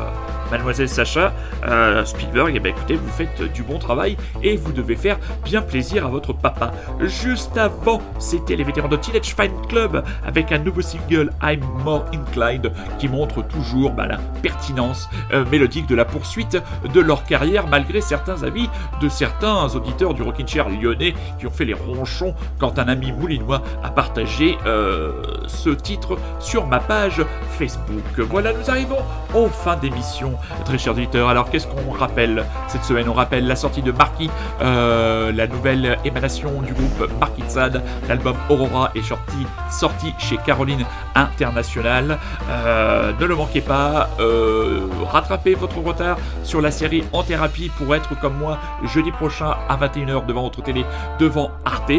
Mademoiselle 0.50 0.88
Sacha 0.88 1.32
euh, 1.66 2.04
Spielberg, 2.04 2.54
et 2.54 2.60
ben 2.60 2.70
écoutez, 2.70 2.94
vous 2.94 3.10
faites 3.10 3.42
du 3.52 3.62
bon 3.62 3.78
travail 3.78 4.16
et 4.42 4.56
vous 4.56 4.72
devez 4.72 4.96
faire 4.96 5.18
bien 5.44 5.62
plaisir 5.62 6.06
à 6.06 6.08
votre 6.08 6.32
papa. 6.32 6.72
Juste 7.00 7.56
avant, 7.56 8.00
c'était 8.18 8.56
les 8.56 8.64
vétérans 8.64 8.88
de 8.88 8.96
Teenage 8.96 9.34
Fan 9.34 9.50
Club 9.68 10.04
avec 10.26 10.52
un 10.52 10.58
nouveau 10.58 10.82
single 10.82 11.32
I'm 11.42 11.60
More 11.84 12.04
Inclined 12.12 12.72
qui 12.98 13.08
montre 13.08 13.42
toujours 13.42 13.92
bah, 13.92 14.06
la 14.06 14.18
pertinence 14.42 15.08
euh, 15.32 15.44
mélodique 15.50 15.86
de 15.86 15.94
la 15.94 16.04
poursuite 16.04 16.58
de 16.92 17.00
leur 17.00 17.24
carrière 17.24 17.66
malgré 17.66 18.00
certains 18.00 18.42
avis 18.42 18.68
de 19.00 19.08
certains 19.08 19.66
auditeurs 19.74 20.14
du 20.14 20.22
Rockin' 20.22 20.46
Chair 20.46 20.68
lyonnais 20.68 21.14
qui 21.38 21.46
ont 21.46 21.50
fait 21.50 21.64
les 21.64 21.74
ronchons 21.74 22.34
quand 22.58 22.78
un 22.78 22.88
ami 22.88 23.12
moulinois 23.12 23.62
a 23.82 23.90
partagé 23.90 24.58
euh, 24.66 25.22
ce 25.46 25.70
titre 25.70 26.16
sur 26.40 26.66
ma 26.66 26.80
page 26.80 27.22
Facebook. 27.58 28.02
Voilà, 28.18 28.52
nous 28.52 28.70
arrivons 28.70 28.98
en 29.34 29.48
fin 29.48 29.76
d'émission 29.76 30.33
très 30.64 30.78
chers 30.78 30.92
auditeurs. 30.92 31.28
Alors, 31.28 31.50
qu'est-ce 31.50 31.66
qu'on 31.66 31.90
rappelle 31.90 32.44
cette 32.68 32.84
semaine? 32.84 33.08
On 33.08 33.14
rappelle 33.14 33.46
la 33.46 33.56
sortie 33.56 33.82
de 33.82 33.92
Marquis, 33.92 34.30
euh, 34.62 35.32
la 35.32 35.46
nouvelle 35.46 35.98
émanation 36.04 36.62
du 36.62 36.72
groupe 36.72 37.10
Marquis 37.20 37.42
Sad. 37.48 37.82
L'album 38.08 38.36
Aurora 38.48 38.90
est 38.94 39.02
sorti, 39.02 39.46
sorti 39.70 40.12
chez 40.18 40.36
Caroline 40.38 40.84
International. 41.14 42.18
Euh, 42.50 43.12
ne 43.18 43.24
le 43.24 43.34
manquez 43.34 43.60
pas. 43.60 44.10
Euh, 44.20 44.86
rattrapez 45.10 45.54
votre 45.54 45.78
retard 45.78 46.18
sur 46.42 46.60
la 46.60 46.70
série 46.70 47.04
En 47.12 47.22
Thérapie 47.22 47.70
pour 47.78 47.94
être 47.94 48.18
comme 48.20 48.36
moi 48.38 48.58
jeudi 48.84 49.10
prochain 49.10 49.54
à 49.68 49.76
21h 49.76 50.26
devant 50.26 50.42
votre 50.42 50.62
télé, 50.62 50.84
devant 51.18 51.50
Arte. 51.64 51.92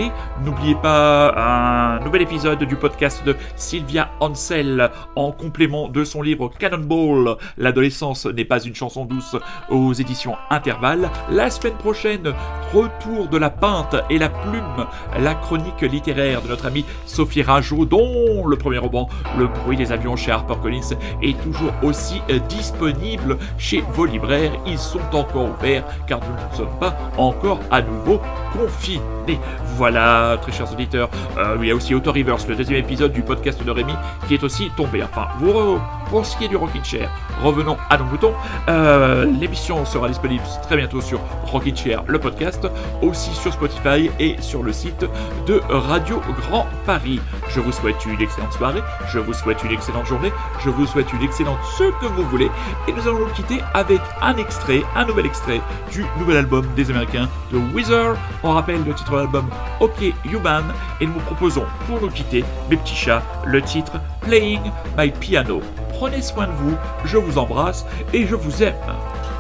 N'oubliez 0.44 0.76
pas 0.76 1.34
un 1.36 2.00
nouvel 2.00 2.24
épisode 2.24 2.64
du 2.64 2.76
podcast 2.76 3.24
de 3.26 3.36
Sylvia 3.56 4.10
Ansel 4.20 4.90
en 5.16 5.32
complément 5.32 5.88
de 5.88 6.04
son 6.04 6.22
livre 6.22 6.52
Cannonball. 6.58 7.38
L'adolescence 7.58 8.25
n'est 8.28 8.46
pas 8.46 8.60
une 8.60 8.76
chanson 8.76 9.06
douce 9.06 9.36
aux 9.70 9.94
éditions 9.94 10.36
Intervalle. 10.50 11.10
La 11.30 11.50
semaine 11.50 11.76
prochaine, 11.76 12.34
retour 12.74 13.28
de 13.28 13.38
la 13.38 13.50
peinte 13.50 13.96
et 14.10 14.18
la 14.18 14.30
plume, 14.30 14.86
la 15.20 15.36
chronique 15.36 15.82
littéraire 15.82 16.42
de 16.42 16.48
notre 16.48 16.66
amie 16.66 16.86
Sophie 17.06 17.42
Rajo, 17.42 17.86
dont 17.86 18.48
le 18.48 18.58
premier 18.58 18.78
roman, 18.78 19.10
Le 19.38 19.48
bruit 19.48 19.78
des 19.78 19.92
avions 19.92 20.16
chez 20.16 20.32
HarperCollins, 20.32 20.98
est 21.22 21.40
toujours 21.42 21.74
aussi 21.84 22.22
euh, 22.30 22.40
disponible 22.50 23.38
chez 23.58 23.84
vos 23.94 24.06
libraires. 24.06 24.52
Ils 24.66 24.80
sont 24.80 25.00
encore 25.14 25.50
ouverts 25.58 25.84
car 26.08 26.20
nous 26.20 26.50
ne 26.52 26.56
sommes 26.56 26.80
pas 26.80 26.98
encore 27.18 27.60
à 27.72 27.82
nouveau 27.82 28.22
confinés. 28.54 29.40
Voilà, 29.78 30.38
très 30.42 30.52
chers 30.52 30.72
auditeurs. 30.72 31.10
Euh, 31.38 31.58
il 31.60 31.68
y 31.68 31.72
a 31.72 31.76
aussi 31.76 31.94
Auto 31.94 32.12
Reverse, 32.12 32.48
le 32.48 32.56
deuxième 32.56 32.80
épisode 32.80 33.12
du 33.12 33.22
podcast 33.22 33.64
de 33.64 33.72
Rémi, 33.72 33.94
qui 34.28 34.36
est 34.36 34.44
aussi 34.44 34.70
tombé. 34.78 35.04
Enfin, 35.04 35.28
vous, 35.40 35.80
pour 36.10 36.26
ce 36.26 36.38
qui 36.38 36.46
est 36.46 36.48
du 36.48 36.56
Rockin' 36.56 36.84
Chair, 36.84 37.10
revenons 37.42 37.78
à 37.90 37.98
nos 37.98 38.06
moutons. 38.06 38.34
Euh, 38.70 39.26
L'émission 39.26 39.86
sera 39.86 40.08
disponible 40.08 40.44
très 40.64 40.78
bientôt 40.78 41.02
sur 41.02 41.20
Rockin' 41.46 41.76
Chair, 41.76 42.04
le 42.08 42.20
podcast, 42.20 42.68
aussi 43.02 43.34
sur 43.34 43.54
Spotify 43.54 44.10
et 44.20 44.36
sur 44.40 44.64
le 44.64 44.74
site 44.74 45.06
de 45.48 45.62
Radio 45.70 46.22
Grand 46.42 46.66
Paris. 46.86 47.20
Je 47.50 47.60
vous 47.60 47.72
souhaite 47.72 48.06
une 48.06 48.22
excellente 48.22 48.54
soirée, 48.54 48.82
je 49.12 49.20
vous 49.20 49.34
souhaite 49.34 49.64
une 49.64 49.72
excellente 49.72 50.06
journée, 50.06 50.32
je 50.64 50.70
vous 50.70 50.86
souhaite 50.86 51.12
une 51.14 51.24
excellente 51.24 51.58
ce 51.78 51.84
que 51.84 52.06
vous 52.06 52.24
voulez, 52.30 52.50
et 52.88 52.92
nous 52.92 53.08
allons 53.08 53.20
nous 53.20 53.34
quitter 53.34 53.62
avec 53.74 54.02
un 54.22 54.36
extrait, 54.38 54.84
un 54.96 55.06
nouvel 55.06 55.26
extrait 55.26 55.62
du 55.92 56.06
nouvel 56.20 56.38
album 56.38 56.68
des 56.76 56.90
Américains 56.90 57.28
de 57.52 57.58
Wizard. 57.74 58.16
On 58.44 58.54
rappelle 58.54 58.84
le 58.84 58.94
titre 58.94 59.12
de 59.12 59.18
l'album 59.18 59.48
OK 59.80 60.14
Human, 60.26 60.64
et 61.02 61.06
nous 61.06 61.14
vous 61.14 61.20
proposons 61.22 61.66
pour 61.88 62.02
nous 62.02 62.10
quitter, 62.10 62.44
mes 62.70 62.78
petits 62.78 62.96
chats, 62.96 63.24
le 63.46 63.62
titre 63.62 63.94
Playing 64.26 64.72
My 64.98 65.12
Piano. 65.12 65.62
Prenez 65.90 66.24
soin 66.24 66.48
de 66.48 66.52
vous, 66.54 66.76
je 67.06 67.18
vous 67.18 67.38
embrasse 67.38 67.86
et 68.12 68.26
je 68.26 68.34
vous 68.36 68.64
aime. 68.64 68.74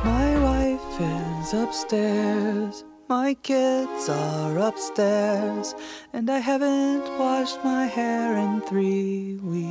My 0.04 0.38
wife 0.38 0.80
is 1.02 1.54
upstairs. 1.54 2.86
My 3.10 3.34
kids 3.42 4.10
are 4.10 4.58
upstairs. 4.60 5.74
And 6.14 6.30
I 6.30 6.38
haven't 6.38 7.10
washed 7.18 7.64
my 7.64 7.86
hair 7.88 8.38
in 8.38 8.62
three 8.62 9.40
weeks. 9.42 9.66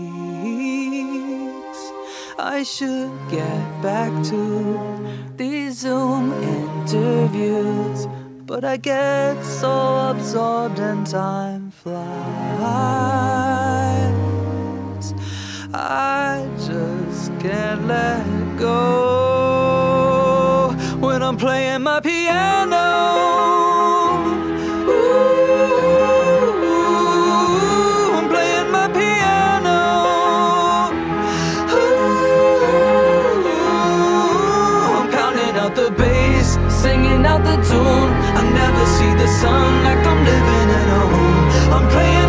I 2.36 2.64
should 2.64 3.12
get 3.30 3.82
back 3.82 4.10
to 4.30 4.98
these 5.36 5.78
Zoom 5.78 6.32
interviews. 6.42 8.08
But 8.46 8.64
I 8.64 8.76
get 8.78 9.42
so 9.44 10.10
absorbed 10.10 10.80
and 10.80 11.06
time 11.06 11.70
flies. 11.70 13.04
I 15.76 16.46
just 16.56 17.32
can't 17.40 17.88
let 17.88 18.24
go 18.56 18.72
when 21.00 21.20
I'm 21.20 21.36
playing 21.36 21.82
my 21.82 21.98
piano. 21.98 22.76
Ooh, 24.86 24.92
I'm 28.14 28.28
playing 28.28 28.70
my 28.70 28.86
piano. 28.86 29.80
Ooh, 31.74 31.82
I'm 34.94 35.10
pounding 35.10 35.56
out 35.56 35.74
the 35.74 35.90
bass, 35.90 36.56
singing 36.68 37.26
out 37.26 37.42
the 37.42 37.56
tune. 37.68 38.12
I 38.38 38.42
never 38.62 38.86
see 38.96 39.12
the 39.20 39.26
sun 39.26 39.82
like 39.82 40.06
I'm 40.06 40.24
living 40.24 40.70
in 40.78 40.88
a 41.00 41.02
room. 41.12 41.44
I'm 41.74 41.88
playing. 41.90 42.23